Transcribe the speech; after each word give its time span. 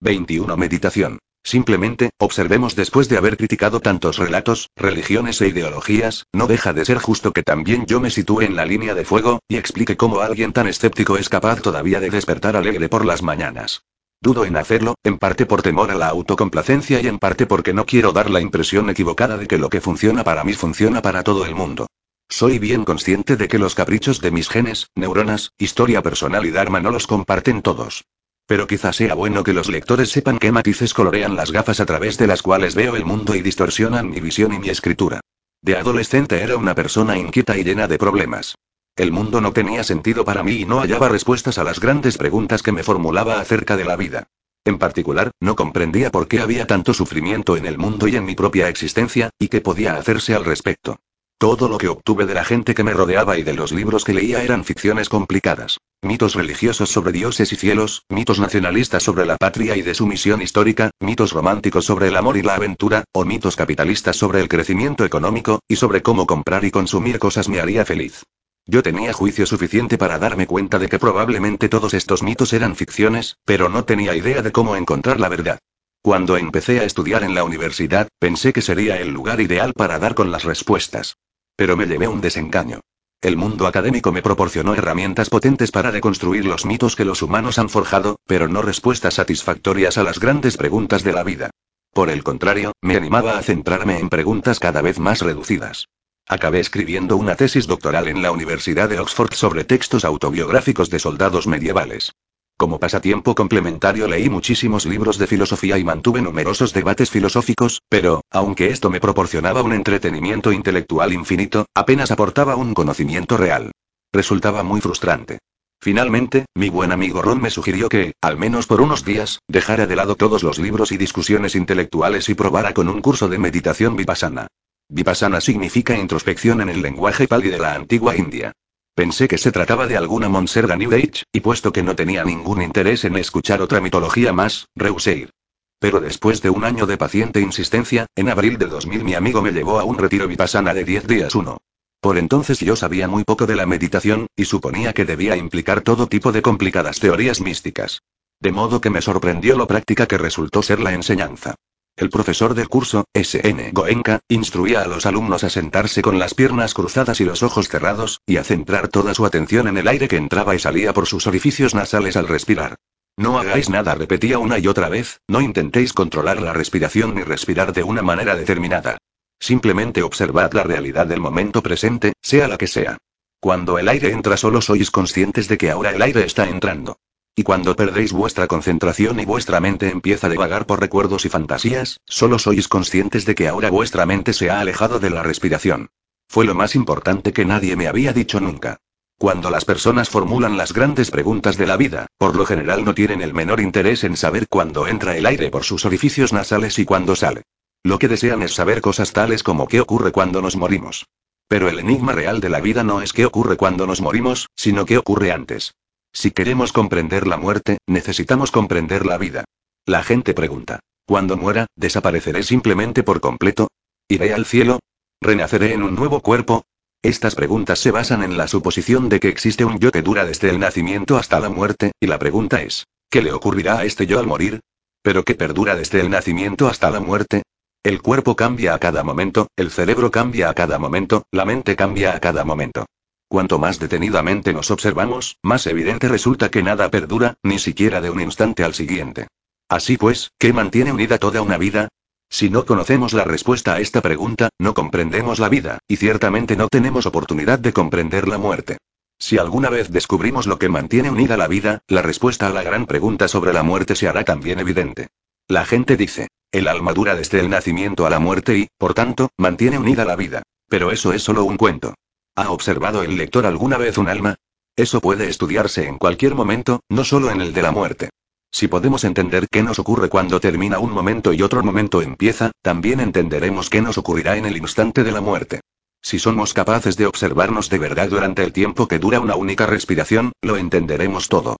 21. 0.00 0.56
Meditación. 0.56 1.18
Simplemente, 1.42 2.10
observemos 2.18 2.76
después 2.76 3.08
de 3.08 3.16
haber 3.16 3.36
criticado 3.36 3.80
tantos 3.80 4.16
relatos, 4.18 4.68
religiones 4.76 5.40
e 5.40 5.48
ideologías, 5.48 6.24
no 6.32 6.46
deja 6.46 6.72
de 6.72 6.84
ser 6.84 6.98
justo 6.98 7.32
que 7.32 7.42
también 7.42 7.84
yo 7.86 8.00
me 8.00 8.10
sitúe 8.10 8.42
en 8.42 8.54
la 8.54 8.64
línea 8.64 8.94
de 8.94 9.04
fuego, 9.04 9.40
y 9.48 9.56
explique 9.56 9.96
cómo 9.96 10.20
alguien 10.20 10.52
tan 10.52 10.68
escéptico 10.68 11.16
es 11.16 11.28
capaz 11.28 11.62
todavía 11.62 11.98
de 11.98 12.10
despertar 12.10 12.56
alegre 12.56 12.88
por 12.88 13.04
las 13.04 13.22
mañanas. 13.22 13.82
Dudo 14.20 14.44
en 14.44 14.56
hacerlo, 14.56 14.94
en 15.02 15.18
parte 15.18 15.46
por 15.46 15.62
temor 15.62 15.90
a 15.90 15.96
la 15.96 16.08
autocomplacencia 16.08 17.00
y 17.00 17.08
en 17.08 17.18
parte 17.18 17.46
porque 17.46 17.74
no 17.74 17.84
quiero 17.84 18.12
dar 18.12 18.30
la 18.30 18.40
impresión 18.40 18.90
equivocada 18.90 19.36
de 19.36 19.48
que 19.48 19.58
lo 19.58 19.68
que 19.68 19.80
funciona 19.80 20.22
para 20.22 20.44
mí 20.44 20.52
funciona 20.52 21.02
para 21.02 21.24
todo 21.24 21.44
el 21.44 21.56
mundo. 21.56 21.86
Soy 22.28 22.58
bien 22.60 22.84
consciente 22.84 23.36
de 23.36 23.48
que 23.48 23.58
los 23.58 23.74
caprichos 23.74 24.20
de 24.20 24.30
mis 24.30 24.48
genes, 24.48 24.90
neuronas, 24.94 25.50
historia 25.58 26.02
personal 26.02 26.46
y 26.46 26.50
Dharma 26.50 26.78
no 26.78 26.90
los 26.92 27.06
comparten 27.06 27.62
todos. 27.62 28.04
Pero 28.48 28.66
quizás 28.66 28.96
sea 28.96 29.14
bueno 29.14 29.44
que 29.44 29.52
los 29.52 29.68
lectores 29.68 30.08
sepan 30.08 30.38
qué 30.38 30.50
matices 30.50 30.94
colorean 30.94 31.36
las 31.36 31.52
gafas 31.52 31.80
a 31.80 31.86
través 31.86 32.16
de 32.16 32.26
las 32.26 32.40
cuales 32.40 32.74
veo 32.74 32.96
el 32.96 33.04
mundo 33.04 33.34
y 33.34 33.42
distorsionan 33.42 34.08
mi 34.08 34.20
visión 34.20 34.54
y 34.54 34.58
mi 34.58 34.70
escritura. 34.70 35.20
De 35.60 35.76
adolescente 35.76 36.42
era 36.42 36.56
una 36.56 36.74
persona 36.74 37.18
inquieta 37.18 37.58
y 37.58 37.62
llena 37.62 37.86
de 37.88 37.98
problemas. 37.98 38.54
El 38.96 39.12
mundo 39.12 39.42
no 39.42 39.52
tenía 39.52 39.84
sentido 39.84 40.24
para 40.24 40.42
mí 40.42 40.62
y 40.62 40.64
no 40.64 40.80
hallaba 40.80 41.10
respuestas 41.10 41.58
a 41.58 41.62
las 41.62 41.78
grandes 41.78 42.16
preguntas 42.16 42.62
que 42.62 42.72
me 42.72 42.82
formulaba 42.82 43.38
acerca 43.38 43.76
de 43.76 43.84
la 43.84 43.96
vida. 43.96 44.28
En 44.64 44.78
particular, 44.78 45.30
no 45.40 45.54
comprendía 45.54 46.10
por 46.10 46.26
qué 46.26 46.40
había 46.40 46.66
tanto 46.66 46.94
sufrimiento 46.94 47.54
en 47.58 47.66
el 47.66 47.76
mundo 47.76 48.08
y 48.08 48.16
en 48.16 48.24
mi 48.24 48.34
propia 48.34 48.70
existencia, 48.70 49.28
y 49.38 49.48
qué 49.48 49.60
podía 49.60 49.96
hacerse 49.96 50.34
al 50.34 50.46
respecto. 50.46 50.98
Todo 51.40 51.68
lo 51.68 51.78
que 51.78 51.86
obtuve 51.86 52.26
de 52.26 52.34
la 52.34 52.44
gente 52.44 52.74
que 52.74 52.82
me 52.82 52.92
rodeaba 52.92 53.38
y 53.38 53.44
de 53.44 53.52
los 53.52 53.70
libros 53.70 54.02
que 54.02 54.12
leía 54.12 54.42
eran 54.42 54.64
ficciones 54.64 55.08
complicadas. 55.08 55.78
Mitos 56.02 56.34
religiosos 56.34 56.90
sobre 56.90 57.12
dioses 57.12 57.52
y 57.52 57.56
cielos, 57.56 58.02
mitos 58.08 58.40
nacionalistas 58.40 59.04
sobre 59.04 59.24
la 59.24 59.36
patria 59.36 59.76
y 59.76 59.82
de 59.82 59.94
su 59.94 60.04
misión 60.08 60.42
histórica, 60.42 60.90
mitos 60.98 61.30
románticos 61.30 61.84
sobre 61.84 62.08
el 62.08 62.16
amor 62.16 62.38
y 62.38 62.42
la 62.42 62.56
aventura, 62.56 63.04
o 63.12 63.24
mitos 63.24 63.54
capitalistas 63.54 64.16
sobre 64.16 64.40
el 64.40 64.48
crecimiento 64.48 65.04
económico, 65.04 65.60
y 65.68 65.76
sobre 65.76 66.02
cómo 66.02 66.26
comprar 66.26 66.64
y 66.64 66.72
consumir 66.72 67.20
cosas 67.20 67.48
me 67.48 67.60
haría 67.60 67.84
feliz. 67.84 68.24
Yo 68.66 68.82
tenía 68.82 69.12
juicio 69.12 69.46
suficiente 69.46 69.96
para 69.96 70.18
darme 70.18 70.48
cuenta 70.48 70.80
de 70.80 70.88
que 70.88 70.98
probablemente 70.98 71.68
todos 71.68 71.94
estos 71.94 72.24
mitos 72.24 72.52
eran 72.52 72.74
ficciones, 72.74 73.36
pero 73.44 73.68
no 73.68 73.84
tenía 73.84 74.16
idea 74.16 74.42
de 74.42 74.50
cómo 74.50 74.74
encontrar 74.74 75.20
la 75.20 75.28
verdad. 75.28 75.60
Cuando 76.02 76.36
empecé 76.36 76.80
a 76.80 76.84
estudiar 76.84 77.22
en 77.22 77.36
la 77.36 77.44
universidad, 77.44 78.08
pensé 78.18 78.52
que 78.52 78.62
sería 78.62 78.98
el 78.98 79.10
lugar 79.10 79.40
ideal 79.40 79.72
para 79.72 80.00
dar 80.00 80.16
con 80.16 80.32
las 80.32 80.42
respuestas. 80.42 81.14
Pero 81.58 81.76
me 81.76 81.86
llevé 81.86 82.06
un 82.06 82.20
desengaño. 82.20 82.78
El 83.20 83.36
mundo 83.36 83.66
académico 83.66 84.12
me 84.12 84.22
proporcionó 84.22 84.74
herramientas 84.74 85.28
potentes 85.28 85.72
para 85.72 85.90
deconstruir 85.90 86.44
los 86.44 86.64
mitos 86.64 86.94
que 86.94 87.04
los 87.04 87.20
humanos 87.20 87.58
han 87.58 87.68
forjado, 87.68 88.20
pero 88.28 88.46
no 88.46 88.62
respuestas 88.62 89.14
satisfactorias 89.14 89.98
a 89.98 90.04
las 90.04 90.20
grandes 90.20 90.56
preguntas 90.56 91.02
de 91.02 91.12
la 91.12 91.24
vida. 91.24 91.50
Por 91.92 92.10
el 92.10 92.22
contrario, 92.22 92.74
me 92.80 92.94
animaba 92.94 93.38
a 93.38 93.42
centrarme 93.42 93.98
en 93.98 94.08
preguntas 94.08 94.60
cada 94.60 94.82
vez 94.82 95.00
más 95.00 95.20
reducidas. 95.20 95.88
Acabé 96.28 96.60
escribiendo 96.60 97.16
una 97.16 97.34
tesis 97.34 97.66
doctoral 97.66 98.06
en 98.06 98.22
la 98.22 98.30
Universidad 98.30 98.88
de 98.88 99.00
Oxford 99.00 99.34
sobre 99.34 99.64
textos 99.64 100.04
autobiográficos 100.04 100.90
de 100.90 101.00
soldados 101.00 101.48
medievales. 101.48 102.12
Como 102.58 102.80
pasatiempo 102.80 103.36
complementario 103.36 104.08
leí 104.08 104.28
muchísimos 104.28 104.84
libros 104.84 105.16
de 105.16 105.28
filosofía 105.28 105.78
y 105.78 105.84
mantuve 105.84 106.20
numerosos 106.20 106.72
debates 106.72 107.08
filosóficos, 107.08 107.82
pero, 107.88 108.22
aunque 108.32 108.70
esto 108.70 108.90
me 108.90 108.98
proporcionaba 108.98 109.62
un 109.62 109.72
entretenimiento 109.72 110.50
intelectual 110.50 111.12
infinito, 111.12 111.66
apenas 111.72 112.10
aportaba 112.10 112.56
un 112.56 112.74
conocimiento 112.74 113.36
real. 113.36 113.70
Resultaba 114.12 114.64
muy 114.64 114.80
frustrante. 114.80 115.38
Finalmente, 115.80 116.46
mi 116.56 116.68
buen 116.68 116.90
amigo 116.90 117.22
Ron 117.22 117.40
me 117.40 117.50
sugirió 117.50 117.88
que, 117.88 118.14
al 118.20 118.36
menos 118.36 118.66
por 118.66 118.80
unos 118.80 119.04
días, 119.04 119.38
dejara 119.46 119.86
de 119.86 119.94
lado 119.94 120.16
todos 120.16 120.42
los 120.42 120.58
libros 120.58 120.90
y 120.90 120.96
discusiones 120.96 121.54
intelectuales 121.54 122.28
y 122.28 122.34
probara 122.34 122.74
con 122.74 122.88
un 122.88 123.00
curso 123.00 123.28
de 123.28 123.38
meditación 123.38 123.94
vipassana. 123.94 124.48
Vipassana 124.88 125.40
significa 125.40 125.96
introspección 125.96 126.60
en 126.60 126.70
el 126.70 126.82
lenguaje 126.82 127.28
pali 127.28 127.50
de 127.50 127.58
la 127.60 127.74
antigua 127.74 128.16
India. 128.16 128.52
Pensé 128.98 129.28
que 129.28 129.38
se 129.38 129.52
trataba 129.52 129.86
de 129.86 129.96
alguna 129.96 130.28
monserga 130.28 130.74
New 130.74 130.92
Age, 130.92 131.22
y 131.32 131.38
puesto 131.38 131.72
que 131.72 131.84
no 131.84 131.94
tenía 131.94 132.24
ningún 132.24 132.60
interés 132.60 133.04
en 133.04 133.14
escuchar 133.14 133.62
otra 133.62 133.80
mitología 133.80 134.32
más, 134.32 134.66
rehusé 134.74 135.16
ir. 135.18 135.30
Pero 135.78 136.00
después 136.00 136.42
de 136.42 136.50
un 136.50 136.64
año 136.64 136.84
de 136.84 136.96
paciente 136.96 137.40
insistencia, 137.40 138.06
en 138.16 138.28
abril 138.28 138.58
de 138.58 138.66
2000 138.66 139.04
mi 139.04 139.14
amigo 139.14 139.40
me 139.40 139.52
llevó 139.52 139.78
a 139.78 139.84
un 139.84 139.98
retiro 139.98 140.26
vipassana 140.26 140.74
de 140.74 140.82
10 140.82 141.06
días 141.06 141.36
uno. 141.36 141.58
Por 142.00 142.18
entonces 142.18 142.58
yo 142.58 142.74
sabía 142.74 143.06
muy 143.06 143.22
poco 143.22 143.46
de 143.46 143.54
la 143.54 143.66
meditación, 143.66 144.26
y 144.34 144.46
suponía 144.46 144.92
que 144.92 145.04
debía 145.04 145.36
implicar 145.36 145.82
todo 145.82 146.08
tipo 146.08 146.32
de 146.32 146.42
complicadas 146.42 146.98
teorías 146.98 147.40
místicas. 147.40 148.02
De 148.40 148.50
modo 148.50 148.80
que 148.80 148.90
me 148.90 149.00
sorprendió 149.00 149.56
lo 149.56 149.68
práctica 149.68 150.06
que 150.06 150.18
resultó 150.18 150.60
ser 150.60 150.80
la 150.80 150.92
enseñanza. 150.92 151.54
El 151.98 152.10
profesor 152.10 152.54
del 152.54 152.68
curso, 152.68 153.06
S.N. 153.12 153.72
Goenka, 153.72 154.20
instruía 154.28 154.82
a 154.82 154.86
los 154.86 155.04
alumnos 155.04 155.42
a 155.42 155.50
sentarse 155.50 156.00
con 156.00 156.20
las 156.20 156.32
piernas 156.32 156.72
cruzadas 156.72 157.20
y 157.20 157.24
los 157.24 157.42
ojos 157.42 157.68
cerrados, 157.68 158.20
y 158.24 158.36
a 158.36 158.44
centrar 158.44 158.86
toda 158.86 159.14
su 159.14 159.26
atención 159.26 159.66
en 159.66 159.78
el 159.78 159.88
aire 159.88 160.06
que 160.06 160.16
entraba 160.16 160.54
y 160.54 160.60
salía 160.60 160.92
por 160.92 161.08
sus 161.08 161.26
orificios 161.26 161.74
nasales 161.74 162.16
al 162.16 162.28
respirar. 162.28 162.76
No 163.16 163.36
hagáis 163.40 163.68
nada, 163.68 163.96
repetía 163.96 164.38
una 164.38 164.60
y 164.60 164.68
otra 164.68 164.88
vez, 164.88 165.20
no 165.26 165.40
intentéis 165.40 165.92
controlar 165.92 166.40
la 166.40 166.52
respiración 166.52 167.16
ni 167.16 167.24
respirar 167.24 167.72
de 167.72 167.82
una 167.82 168.02
manera 168.02 168.36
determinada. 168.36 168.98
Simplemente 169.40 170.04
observad 170.04 170.52
la 170.52 170.62
realidad 170.62 171.08
del 171.08 171.18
momento 171.18 171.64
presente, 171.64 172.12
sea 172.22 172.46
la 172.46 172.58
que 172.58 172.68
sea. 172.68 172.96
Cuando 173.40 173.76
el 173.76 173.88
aire 173.88 174.12
entra 174.12 174.36
solo 174.36 174.60
sois 174.60 174.92
conscientes 174.92 175.48
de 175.48 175.58
que 175.58 175.72
ahora 175.72 175.90
el 175.90 176.02
aire 176.02 176.24
está 176.24 176.48
entrando. 176.48 176.96
Y 177.38 177.44
cuando 177.44 177.76
perdéis 177.76 178.12
vuestra 178.12 178.48
concentración 178.48 179.20
y 179.20 179.24
vuestra 179.24 179.60
mente 179.60 179.90
empieza 179.90 180.26
a 180.26 180.34
vagar 180.34 180.66
por 180.66 180.80
recuerdos 180.80 181.24
y 181.24 181.28
fantasías, 181.28 182.00
solo 182.04 182.36
sois 182.36 182.66
conscientes 182.66 183.26
de 183.26 183.36
que 183.36 183.46
ahora 183.46 183.70
vuestra 183.70 184.06
mente 184.06 184.32
se 184.32 184.50
ha 184.50 184.58
alejado 184.58 184.98
de 184.98 185.08
la 185.08 185.22
respiración. 185.22 185.90
Fue 186.26 186.44
lo 186.44 186.56
más 186.56 186.74
importante 186.74 187.32
que 187.32 187.44
nadie 187.44 187.76
me 187.76 187.86
había 187.86 188.12
dicho 188.12 188.40
nunca. 188.40 188.78
Cuando 189.18 189.50
las 189.50 189.64
personas 189.64 190.08
formulan 190.08 190.56
las 190.56 190.72
grandes 190.72 191.12
preguntas 191.12 191.56
de 191.56 191.68
la 191.68 191.76
vida, 191.76 192.08
por 192.18 192.34
lo 192.34 192.44
general 192.44 192.84
no 192.84 192.92
tienen 192.92 193.22
el 193.22 193.34
menor 193.34 193.60
interés 193.60 194.02
en 194.02 194.16
saber 194.16 194.48
cuándo 194.48 194.88
entra 194.88 195.16
el 195.16 195.24
aire 195.24 195.48
por 195.48 195.62
sus 195.62 195.84
orificios 195.84 196.32
nasales 196.32 196.76
y 196.80 196.84
cuándo 196.84 197.14
sale. 197.14 197.44
Lo 197.84 198.00
que 198.00 198.08
desean 198.08 198.42
es 198.42 198.52
saber 198.52 198.80
cosas 198.80 199.12
tales 199.12 199.44
como 199.44 199.68
qué 199.68 199.78
ocurre 199.78 200.10
cuando 200.10 200.42
nos 200.42 200.56
morimos. 200.56 201.06
Pero 201.46 201.68
el 201.68 201.78
enigma 201.78 202.14
real 202.14 202.40
de 202.40 202.48
la 202.48 202.60
vida 202.60 202.82
no 202.82 203.00
es 203.00 203.12
qué 203.12 203.26
ocurre 203.26 203.56
cuando 203.56 203.86
nos 203.86 204.00
morimos, 204.00 204.48
sino 204.56 204.86
qué 204.86 204.98
ocurre 204.98 205.30
antes. 205.30 205.76
Si 206.12 206.30
queremos 206.30 206.72
comprender 206.72 207.26
la 207.26 207.36
muerte, 207.36 207.78
necesitamos 207.86 208.50
comprender 208.50 209.06
la 209.06 209.18
vida. 209.18 209.44
La 209.86 210.02
gente 210.02 210.34
pregunta, 210.34 210.80
¿cuándo 211.06 211.36
muera, 211.36 211.66
desapareceré 211.76 212.42
simplemente 212.42 213.02
por 213.02 213.20
completo? 213.20 213.68
¿Iré 214.08 214.34
al 214.34 214.46
cielo? 214.46 214.80
¿Renaceré 215.20 215.72
en 215.74 215.82
un 215.82 215.94
nuevo 215.94 216.20
cuerpo? 216.20 216.64
Estas 217.02 217.34
preguntas 217.34 217.78
se 217.78 217.90
basan 217.90 218.22
en 218.22 218.36
la 218.36 218.48
suposición 218.48 219.08
de 219.08 219.20
que 219.20 219.28
existe 219.28 219.64
un 219.64 219.78
yo 219.78 219.92
que 219.92 220.02
dura 220.02 220.24
desde 220.24 220.50
el 220.50 220.58
nacimiento 220.58 221.16
hasta 221.16 221.38
la 221.38 221.48
muerte, 221.48 221.92
y 222.00 222.06
la 222.06 222.18
pregunta 222.18 222.62
es, 222.62 222.86
¿qué 223.08 223.22
le 223.22 223.32
ocurrirá 223.32 223.78
a 223.78 223.84
este 223.84 224.06
yo 224.06 224.18
al 224.18 224.26
morir? 224.26 224.60
¿Pero 225.02 225.24
qué 225.24 225.34
perdura 225.34 225.76
desde 225.76 226.00
el 226.00 226.10
nacimiento 226.10 226.66
hasta 226.68 226.90
la 226.90 227.00
muerte? 227.00 227.42
El 227.84 228.02
cuerpo 228.02 228.34
cambia 228.34 228.74
a 228.74 228.78
cada 228.78 229.04
momento, 229.04 229.46
el 229.56 229.70
cerebro 229.70 230.10
cambia 230.10 230.50
a 230.50 230.54
cada 230.54 230.78
momento, 230.78 231.22
la 231.30 231.44
mente 231.44 231.76
cambia 231.76 232.16
a 232.16 232.20
cada 232.20 232.44
momento. 232.44 232.86
Cuanto 233.28 233.58
más 233.58 233.78
detenidamente 233.78 234.54
nos 234.54 234.70
observamos, 234.70 235.36
más 235.42 235.66
evidente 235.66 236.08
resulta 236.08 236.50
que 236.50 236.62
nada 236.62 236.90
perdura, 236.90 237.36
ni 237.42 237.58
siquiera 237.58 238.00
de 238.00 238.10
un 238.10 238.22
instante 238.22 238.64
al 238.64 238.72
siguiente. 238.72 239.28
Así 239.68 239.98
pues, 239.98 240.32
¿qué 240.38 240.54
mantiene 240.54 240.92
unida 240.92 241.18
toda 241.18 241.42
una 241.42 241.58
vida? 241.58 241.88
Si 242.30 242.48
no 242.48 242.64
conocemos 242.64 243.12
la 243.12 243.24
respuesta 243.24 243.74
a 243.74 243.80
esta 243.80 244.00
pregunta, 244.00 244.48
no 244.58 244.72
comprendemos 244.72 245.38
la 245.38 245.50
vida, 245.50 245.78
y 245.86 245.96
ciertamente 245.96 246.56
no 246.56 246.68
tenemos 246.68 247.04
oportunidad 247.04 247.58
de 247.58 247.74
comprender 247.74 248.28
la 248.28 248.38
muerte. 248.38 248.78
Si 249.18 249.36
alguna 249.36 249.68
vez 249.68 249.90
descubrimos 249.90 250.46
lo 250.46 250.58
que 250.58 250.70
mantiene 250.70 251.10
unida 251.10 251.36
la 251.36 251.48
vida, 251.48 251.82
la 251.86 252.02
respuesta 252.02 252.46
a 252.46 252.50
la 252.50 252.62
gran 252.62 252.86
pregunta 252.86 253.28
sobre 253.28 253.52
la 253.52 253.62
muerte 253.62 253.94
se 253.94 254.08
hará 254.08 254.24
también 254.24 254.58
evidente. 254.58 255.08
La 255.48 255.66
gente 255.66 255.96
dice, 255.96 256.28
el 256.50 256.66
alma 256.66 256.94
dura 256.94 257.14
desde 257.14 257.40
el 257.40 257.50
nacimiento 257.50 258.06
a 258.06 258.10
la 258.10 258.20
muerte 258.20 258.56
y, 258.56 258.68
por 258.78 258.94
tanto, 258.94 259.30
mantiene 259.36 259.78
unida 259.78 260.06
la 260.06 260.16
vida. 260.16 260.42
Pero 260.68 260.92
eso 260.92 261.12
es 261.12 261.22
solo 261.22 261.44
un 261.44 261.56
cuento. 261.56 261.94
¿Ha 262.38 262.52
observado 262.52 263.02
el 263.02 263.16
lector 263.16 263.46
alguna 263.46 263.78
vez 263.78 263.98
un 263.98 264.08
alma? 264.08 264.36
Eso 264.76 265.00
puede 265.00 265.28
estudiarse 265.28 265.88
en 265.88 265.98
cualquier 265.98 266.36
momento, 266.36 266.84
no 266.88 267.02
solo 267.02 267.32
en 267.32 267.40
el 267.40 267.52
de 267.52 267.62
la 267.62 267.72
muerte. 267.72 268.10
Si 268.52 268.68
podemos 268.68 269.02
entender 269.02 269.48
qué 269.50 269.64
nos 269.64 269.80
ocurre 269.80 270.08
cuando 270.08 270.38
termina 270.38 270.78
un 270.78 270.92
momento 270.92 271.32
y 271.32 271.42
otro 271.42 271.64
momento 271.64 272.00
empieza, 272.00 272.52
también 272.62 273.00
entenderemos 273.00 273.68
qué 273.68 273.82
nos 273.82 273.98
ocurrirá 273.98 274.36
en 274.36 274.46
el 274.46 274.56
instante 274.56 275.02
de 275.02 275.10
la 275.10 275.20
muerte. 275.20 275.62
Si 276.00 276.20
somos 276.20 276.54
capaces 276.54 276.96
de 276.96 277.06
observarnos 277.06 277.70
de 277.70 277.78
verdad 277.78 278.08
durante 278.08 278.44
el 278.44 278.52
tiempo 278.52 278.86
que 278.86 279.00
dura 279.00 279.18
una 279.18 279.34
única 279.34 279.66
respiración, 279.66 280.30
lo 280.40 280.56
entenderemos 280.56 281.28
todo. 281.28 281.56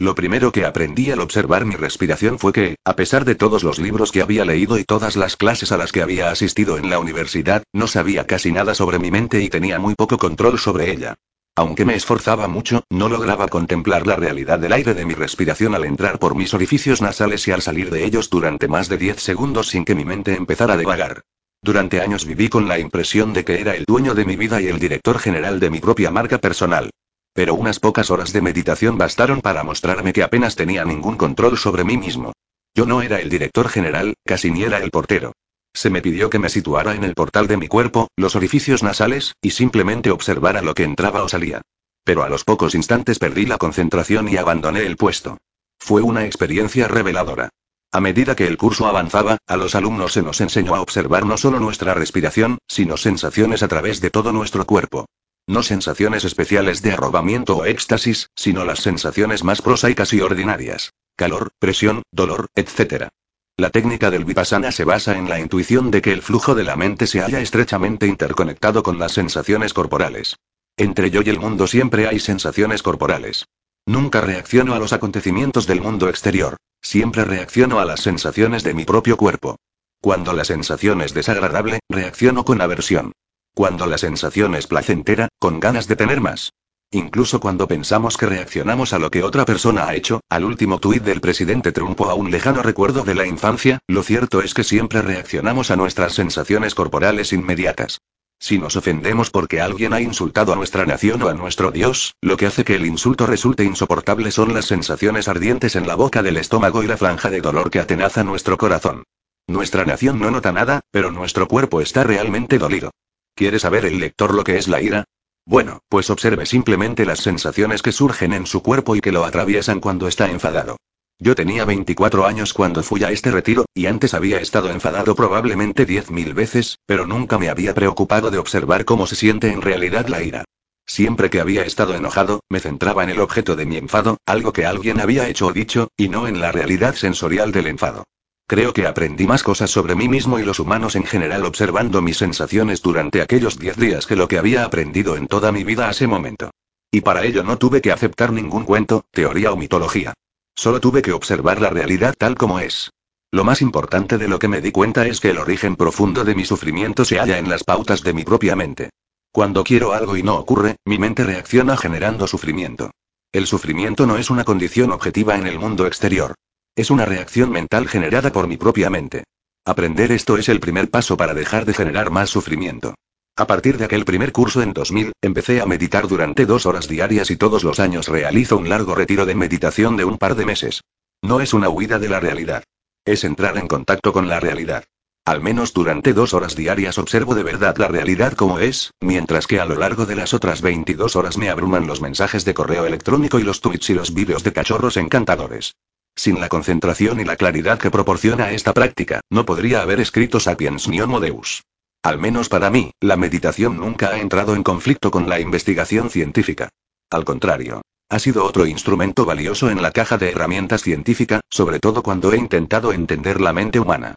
Lo 0.00 0.14
primero 0.14 0.50
que 0.50 0.64
aprendí 0.64 1.10
al 1.10 1.20
observar 1.20 1.66
mi 1.66 1.74
respiración 1.74 2.38
fue 2.38 2.54
que, 2.54 2.76
a 2.86 2.96
pesar 2.96 3.26
de 3.26 3.34
todos 3.34 3.62
los 3.62 3.78
libros 3.78 4.12
que 4.12 4.22
había 4.22 4.46
leído 4.46 4.78
y 4.78 4.84
todas 4.84 5.14
las 5.14 5.36
clases 5.36 5.72
a 5.72 5.76
las 5.76 5.92
que 5.92 6.00
había 6.00 6.30
asistido 6.30 6.78
en 6.78 6.88
la 6.88 6.98
universidad, 6.98 7.64
no 7.74 7.86
sabía 7.86 8.26
casi 8.26 8.50
nada 8.50 8.74
sobre 8.74 8.98
mi 8.98 9.10
mente 9.10 9.42
y 9.42 9.50
tenía 9.50 9.78
muy 9.78 9.94
poco 9.94 10.16
control 10.16 10.58
sobre 10.58 10.90
ella. 10.90 11.16
Aunque 11.54 11.84
me 11.84 11.96
esforzaba 11.96 12.48
mucho, 12.48 12.82
no 12.88 13.10
lograba 13.10 13.48
contemplar 13.48 14.06
la 14.06 14.16
realidad 14.16 14.58
del 14.58 14.72
aire 14.72 14.94
de 14.94 15.04
mi 15.04 15.12
respiración 15.12 15.74
al 15.74 15.84
entrar 15.84 16.18
por 16.18 16.34
mis 16.34 16.54
orificios 16.54 17.02
nasales 17.02 17.46
y 17.46 17.50
al 17.50 17.60
salir 17.60 17.90
de 17.90 18.02
ellos 18.06 18.30
durante 18.30 18.68
más 18.68 18.88
de 18.88 18.96
10 18.96 19.20
segundos 19.20 19.68
sin 19.68 19.84
que 19.84 19.94
mi 19.94 20.06
mente 20.06 20.34
empezara 20.34 20.74
a 20.74 20.78
devagar. 20.78 21.24
Durante 21.60 22.00
años 22.00 22.24
viví 22.24 22.48
con 22.48 22.68
la 22.68 22.78
impresión 22.78 23.34
de 23.34 23.44
que 23.44 23.60
era 23.60 23.76
el 23.76 23.84
dueño 23.84 24.14
de 24.14 24.24
mi 24.24 24.36
vida 24.36 24.62
y 24.62 24.68
el 24.68 24.78
director 24.78 25.18
general 25.18 25.60
de 25.60 25.68
mi 25.68 25.78
propia 25.80 26.10
marca 26.10 26.38
personal. 26.38 26.88
Pero 27.32 27.54
unas 27.54 27.78
pocas 27.78 28.10
horas 28.10 28.32
de 28.32 28.40
meditación 28.40 28.98
bastaron 28.98 29.40
para 29.40 29.62
mostrarme 29.62 30.12
que 30.12 30.22
apenas 30.22 30.56
tenía 30.56 30.84
ningún 30.84 31.16
control 31.16 31.58
sobre 31.58 31.84
mí 31.84 31.96
mismo. 31.96 32.32
Yo 32.74 32.86
no 32.86 33.02
era 33.02 33.20
el 33.20 33.28
director 33.28 33.68
general, 33.68 34.14
casi 34.24 34.50
ni 34.50 34.62
era 34.62 34.78
el 34.78 34.90
portero. 34.90 35.32
Se 35.72 35.90
me 35.90 36.02
pidió 36.02 36.30
que 36.30 36.38
me 36.38 36.48
situara 36.48 36.94
en 36.94 37.04
el 37.04 37.14
portal 37.14 37.46
de 37.46 37.56
mi 37.56 37.68
cuerpo, 37.68 38.08
los 38.16 38.34
orificios 38.34 38.82
nasales, 38.82 39.34
y 39.40 39.50
simplemente 39.50 40.10
observara 40.10 40.62
lo 40.62 40.74
que 40.74 40.82
entraba 40.82 41.22
o 41.22 41.28
salía. 41.28 41.62
Pero 42.04 42.22
a 42.24 42.28
los 42.28 42.44
pocos 42.44 42.74
instantes 42.74 43.18
perdí 43.18 43.46
la 43.46 43.58
concentración 43.58 44.28
y 44.28 44.36
abandoné 44.36 44.84
el 44.84 44.96
puesto. 44.96 45.38
Fue 45.78 46.02
una 46.02 46.26
experiencia 46.26 46.88
reveladora. 46.88 47.50
A 47.92 48.00
medida 48.00 48.36
que 48.36 48.46
el 48.46 48.56
curso 48.56 48.86
avanzaba, 48.86 49.38
a 49.46 49.56
los 49.56 49.74
alumnos 49.74 50.12
se 50.12 50.22
nos 50.22 50.40
enseñó 50.40 50.74
a 50.74 50.80
observar 50.80 51.26
no 51.26 51.36
solo 51.36 51.58
nuestra 51.58 51.94
respiración, 51.94 52.58
sino 52.68 52.96
sensaciones 52.96 53.62
a 53.62 53.68
través 53.68 54.00
de 54.00 54.10
todo 54.10 54.32
nuestro 54.32 54.64
cuerpo. 54.64 55.06
No 55.50 55.64
sensaciones 55.64 56.24
especiales 56.24 56.80
de 56.80 56.92
arrobamiento 56.92 57.56
o 57.56 57.64
éxtasis, 57.64 58.30
sino 58.36 58.64
las 58.64 58.78
sensaciones 58.78 59.42
más 59.42 59.62
prosaicas 59.62 60.12
y 60.12 60.20
ordinarias. 60.20 60.92
Calor, 61.16 61.50
presión, 61.58 62.04
dolor, 62.12 62.46
etc. 62.54 63.08
La 63.56 63.70
técnica 63.70 64.12
del 64.12 64.24
vipassana 64.24 64.70
se 64.70 64.84
basa 64.84 65.18
en 65.18 65.28
la 65.28 65.40
intuición 65.40 65.90
de 65.90 66.02
que 66.02 66.12
el 66.12 66.22
flujo 66.22 66.54
de 66.54 66.62
la 66.62 66.76
mente 66.76 67.08
se 67.08 67.20
halla 67.20 67.40
estrechamente 67.40 68.06
interconectado 68.06 68.84
con 68.84 69.00
las 69.00 69.10
sensaciones 69.10 69.74
corporales. 69.74 70.36
Entre 70.76 71.10
yo 71.10 71.20
y 71.20 71.30
el 71.30 71.40
mundo 71.40 71.66
siempre 71.66 72.06
hay 72.06 72.20
sensaciones 72.20 72.84
corporales. 72.84 73.46
Nunca 73.86 74.20
reacciono 74.20 74.74
a 74.74 74.78
los 74.78 74.92
acontecimientos 74.92 75.66
del 75.66 75.80
mundo 75.80 76.08
exterior. 76.08 76.58
Siempre 76.80 77.24
reacciono 77.24 77.80
a 77.80 77.84
las 77.84 78.02
sensaciones 78.02 78.62
de 78.62 78.74
mi 78.74 78.84
propio 78.84 79.16
cuerpo. 79.16 79.56
Cuando 80.00 80.32
la 80.32 80.44
sensación 80.44 81.00
es 81.02 81.12
desagradable, 81.12 81.80
reacciono 81.88 82.44
con 82.44 82.60
aversión. 82.60 83.14
Cuando 83.54 83.86
la 83.86 83.98
sensación 83.98 84.54
es 84.54 84.66
placentera, 84.66 85.28
con 85.38 85.60
ganas 85.60 85.88
de 85.88 85.96
tener 85.96 86.20
más. 86.20 86.52
Incluso 86.92 87.38
cuando 87.38 87.68
pensamos 87.68 88.16
que 88.16 88.26
reaccionamos 88.26 88.92
a 88.92 88.98
lo 88.98 89.10
que 89.10 89.22
otra 89.22 89.44
persona 89.44 89.86
ha 89.86 89.94
hecho, 89.94 90.20
al 90.28 90.44
último 90.44 90.80
tuit 90.80 91.04
del 91.04 91.20
presidente 91.20 91.70
Trump 91.70 92.00
o 92.00 92.10
a 92.10 92.14
un 92.14 92.30
lejano 92.30 92.62
recuerdo 92.62 93.04
de 93.04 93.14
la 93.14 93.26
infancia, 93.26 93.78
lo 93.86 94.02
cierto 94.02 94.42
es 94.42 94.54
que 94.54 94.64
siempre 94.64 95.00
reaccionamos 95.00 95.70
a 95.70 95.76
nuestras 95.76 96.14
sensaciones 96.14 96.74
corporales 96.74 97.32
inmediatas. 97.32 98.00
Si 98.40 98.58
nos 98.58 98.74
ofendemos 98.74 99.30
porque 99.30 99.60
alguien 99.60 99.92
ha 99.92 100.00
insultado 100.00 100.52
a 100.52 100.56
nuestra 100.56 100.86
nación 100.86 101.22
o 101.22 101.28
a 101.28 101.34
nuestro 101.34 101.70
Dios, 101.70 102.14
lo 102.22 102.36
que 102.36 102.46
hace 102.46 102.64
que 102.64 102.74
el 102.74 102.86
insulto 102.86 103.26
resulte 103.26 103.64
insoportable 103.64 104.30
son 104.30 104.54
las 104.54 104.64
sensaciones 104.64 105.28
ardientes 105.28 105.76
en 105.76 105.86
la 105.86 105.94
boca 105.94 106.22
del 106.22 106.38
estómago 106.38 106.82
y 106.82 106.86
la 106.86 106.96
franja 106.96 107.30
de 107.30 107.40
dolor 107.40 107.70
que 107.70 107.80
atenaza 107.80 108.24
nuestro 108.24 108.56
corazón. 108.56 109.04
Nuestra 109.46 109.84
nación 109.84 110.18
no 110.18 110.30
nota 110.30 110.52
nada, 110.52 110.80
pero 110.90 111.10
nuestro 111.10 111.46
cuerpo 111.48 111.80
está 111.80 112.02
realmente 112.02 112.58
dolido. 112.58 112.90
¿Quiere 113.40 113.58
saber 113.58 113.86
el 113.86 113.98
lector 113.98 114.34
lo 114.34 114.44
que 114.44 114.58
es 114.58 114.68
la 114.68 114.82
ira? 114.82 115.04
Bueno, 115.46 115.80
pues 115.88 116.10
observe 116.10 116.44
simplemente 116.44 117.06
las 117.06 117.20
sensaciones 117.20 117.80
que 117.80 117.90
surgen 117.90 118.34
en 118.34 118.44
su 118.44 118.62
cuerpo 118.62 118.96
y 118.96 119.00
que 119.00 119.12
lo 119.12 119.24
atraviesan 119.24 119.80
cuando 119.80 120.08
está 120.08 120.30
enfadado. 120.30 120.76
Yo 121.18 121.34
tenía 121.34 121.64
24 121.64 122.26
años 122.26 122.52
cuando 122.52 122.82
fui 122.82 123.02
a 123.02 123.10
este 123.10 123.30
retiro, 123.30 123.64
y 123.72 123.86
antes 123.86 124.12
había 124.12 124.42
estado 124.42 124.68
enfadado 124.68 125.14
probablemente 125.14 125.86
10.000 125.86 126.34
veces, 126.34 126.76
pero 126.84 127.06
nunca 127.06 127.38
me 127.38 127.48
había 127.48 127.72
preocupado 127.72 128.30
de 128.30 128.36
observar 128.36 128.84
cómo 128.84 129.06
se 129.06 129.16
siente 129.16 129.50
en 129.50 129.62
realidad 129.62 130.08
la 130.08 130.22
ira. 130.22 130.44
Siempre 130.84 131.30
que 131.30 131.40
había 131.40 131.64
estado 131.64 131.94
enojado, 131.94 132.40
me 132.50 132.60
centraba 132.60 133.04
en 133.04 133.08
el 133.08 133.20
objeto 133.20 133.56
de 133.56 133.64
mi 133.64 133.78
enfado, 133.78 134.18
algo 134.26 134.52
que 134.52 134.66
alguien 134.66 135.00
había 135.00 135.28
hecho 135.28 135.46
o 135.46 135.52
dicho, 135.54 135.88
y 135.96 136.10
no 136.10 136.28
en 136.28 136.42
la 136.42 136.52
realidad 136.52 136.94
sensorial 136.94 137.52
del 137.52 137.68
enfado. 137.68 138.04
Creo 138.50 138.72
que 138.72 138.88
aprendí 138.88 139.28
más 139.28 139.44
cosas 139.44 139.70
sobre 139.70 139.94
mí 139.94 140.08
mismo 140.08 140.40
y 140.40 140.42
los 140.42 140.58
humanos 140.58 140.96
en 140.96 141.04
general 141.04 141.44
observando 141.44 142.02
mis 142.02 142.16
sensaciones 142.16 142.82
durante 142.82 143.22
aquellos 143.22 143.56
diez 143.60 143.76
días 143.76 144.08
que 144.08 144.16
lo 144.16 144.26
que 144.26 144.38
había 144.38 144.64
aprendido 144.64 145.14
en 145.14 145.28
toda 145.28 145.52
mi 145.52 145.62
vida 145.62 145.86
a 145.86 145.92
ese 145.92 146.08
momento. 146.08 146.50
Y 146.90 147.02
para 147.02 147.24
ello 147.24 147.44
no 147.44 147.58
tuve 147.58 147.80
que 147.80 147.92
aceptar 147.92 148.32
ningún 148.32 148.64
cuento, 148.64 149.04
teoría 149.12 149.52
o 149.52 149.56
mitología. 149.56 150.14
Solo 150.56 150.80
tuve 150.80 151.00
que 151.00 151.12
observar 151.12 151.60
la 151.60 151.70
realidad 151.70 152.12
tal 152.18 152.34
como 152.34 152.58
es. 152.58 152.90
Lo 153.30 153.44
más 153.44 153.62
importante 153.62 154.18
de 154.18 154.26
lo 154.26 154.40
que 154.40 154.48
me 154.48 154.60
di 154.60 154.72
cuenta 154.72 155.06
es 155.06 155.20
que 155.20 155.30
el 155.30 155.38
origen 155.38 155.76
profundo 155.76 156.24
de 156.24 156.34
mi 156.34 156.44
sufrimiento 156.44 157.04
se 157.04 157.20
halla 157.20 157.38
en 157.38 157.48
las 157.48 157.62
pautas 157.62 158.02
de 158.02 158.14
mi 158.14 158.24
propia 158.24 158.56
mente. 158.56 158.90
Cuando 159.30 159.62
quiero 159.62 159.92
algo 159.92 160.16
y 160.16 160.24
no 160.24 160.34
ocurre, 160.34 160.74
mi 160.84 160.98
mente 160.98 161.22
reacciona 161.22 161.76
generando 161.76 162.26
sufrimiento. 162.26 162.90
El 163.30 163.46
sufrimiento 163.46 164.06
no 164.06 164.16
es 164.16 164.28
una 164.28 164.42
condición 164.42 164.90
objetiva 164.90 165.36
en 165.36 165.46
el 165.46 165.60
mundo 165.60 165.86
exterior. 165.86 166.34
Es 166.80 166.90
una 166.90 167.04
reacción 167.04 167.50
mental 167.50 167.88
generada 167.88 168.32
por 168.32 168.48
mi 168.48 168.56
propia 168.56 168.88
mente. 168.88 169.24
Aprender 169.66 170.12
esto 170.12 170.38
es 170.38 170.48
el 170.48 170.60
primer 170.60 170.88
paso 170.88 171.14
para 171.14 171.34
dejar 171.34 171.66
de 171.66 171.74
generar 171.74 172.10
más 172.10 172.30
sufrimiento. 172.30 172.94
A 173.36 173.46
partir 173.46 173.76
de 173.76 173.84
aquel 173.84 174.06
primer 174.06 174.32
curso 174.32 174.62
en 174.62 174.72
2000, 174.72 175.12
empecé 175.20 175.60
a 175.60 175.66
meditar 175.66 176.08
durante 176.08 176.46
dos 176.46 176.64
horas 176.64 176.88
diarias 176.88 177.30
y 177.30 177.36
todos 177.36 177.64
los 177.64 177.80
años 177.80 178.08
realizo 178.08 178.56
un 178.56 178.70
largo 178.70 178.94
retiro 178.94 179.26
de 179.26 179.34
meditación 179.34 179.98
de 179.98 180.06
un 180.06 180.16
par 180.16 180.36
de 180.36 180.46
meses. 180.46 180.80
No 181.20 181.42
es 181.42 181.52
una 181.52 181.68
huida 181.68 181.98
de 181.98 182.08
la 182.08 182.18
realidad. 182.18 182.64
Es 183.04 183.24
entrar 183.24 183.58
en 183.58 183.68
contacto 183.68 184.14
con 184.14 184.26
la 184.26 184.40
realidad. 184.40 184.84
Al 185.26 185.42
menos 185.42 185.74
durante 185.74 186.14
dos 186.14 186.32
horas 186.32 186.56
diarias 186.56 186.96
observo 186.96 187.34
de 187.34 187.42
verdad 187.42 187.76
la 187.76 187.88
realidad 187.88 188.32
como 188.32 188.58
es, 188.58 188.90
mientras 189.02 189.46
que 189.46 189.60
a 189.60 189.66
lo 189.66 189.74
largo 189.74 190.06
de 190.06 190.16
las 190.16 190.32
otras 190.32 190.62
22 190.62 191.14
horas 191.14 191.36
me 191.36 191.50
abruman 191.50 191.86
los 191.86 192.00
mensajes 192.00 192.46
de 192.46 192.54
correo 192.54 192.86
electrónico 192.86 193.38
y 193.38 193.42
los 193.42 193.60
tweets 193.60 193.90
y 193.90 193.92
los 193.92 194.14
vídeos 194.14 194.44
de 194.44 194.54
cachorros 194.54 194.96
encantadores. 194.96 195.74
Sin 196.16 196.40
la 196.40 196.48
concentración 196.48 197.20
y 197.20 197.24
la 197.24 197.36
claridad 197.36 197.78
que 197.78 197.90
proporciona 197.90 198.50
esta 198.50 198.74
práctica, 198.74 199.20
no 199.30 199.44
podría 199.44 199.82
haber 199.82 200.00
escrito 200.00 200.40
Sapiens 200.40 200.88
ni 200.88 201.00
Homo 201.00 201.20
Deus. 201.20 201.62
Al 202.02 202.18
menos 202.18 202.48
para 202.48 202.70
mí, 202.70 202.92
la 203.00 203.16
meditación 203.16 203.76
nunca 203.76 204.10
ha 204.10 204.20
entrado 204.20 204.54
en 204.54 204.62
conflicto 204.62 205.10
con 205.10 205.28
la 205.28 205.40
investigación 205.40 206.10
científica. 206.10 206.70
Al 207.10 207.24
contrario, 207.24 207.82
ha 208.08 208.18
sido 208.18 208.44
otro 208.44 208.66
instrumento 208.66 209.24
valioso 209.24 209.70
en 209.70 209.82
la 209.82 209.92
caja 209.92 210.18
de 210.18 210.30
herramientas 210.30 210.82
científica, 210.82 211.40
sobre 211.48 211.78
todo 211.78 212.02
cuando 212.02 212.32
he 212.32 212.36
intentado 212.36 212.92
entender 212.92 213.40
la 213.40 213.52
mente 213.52 213.78
humana. 213.78 214.16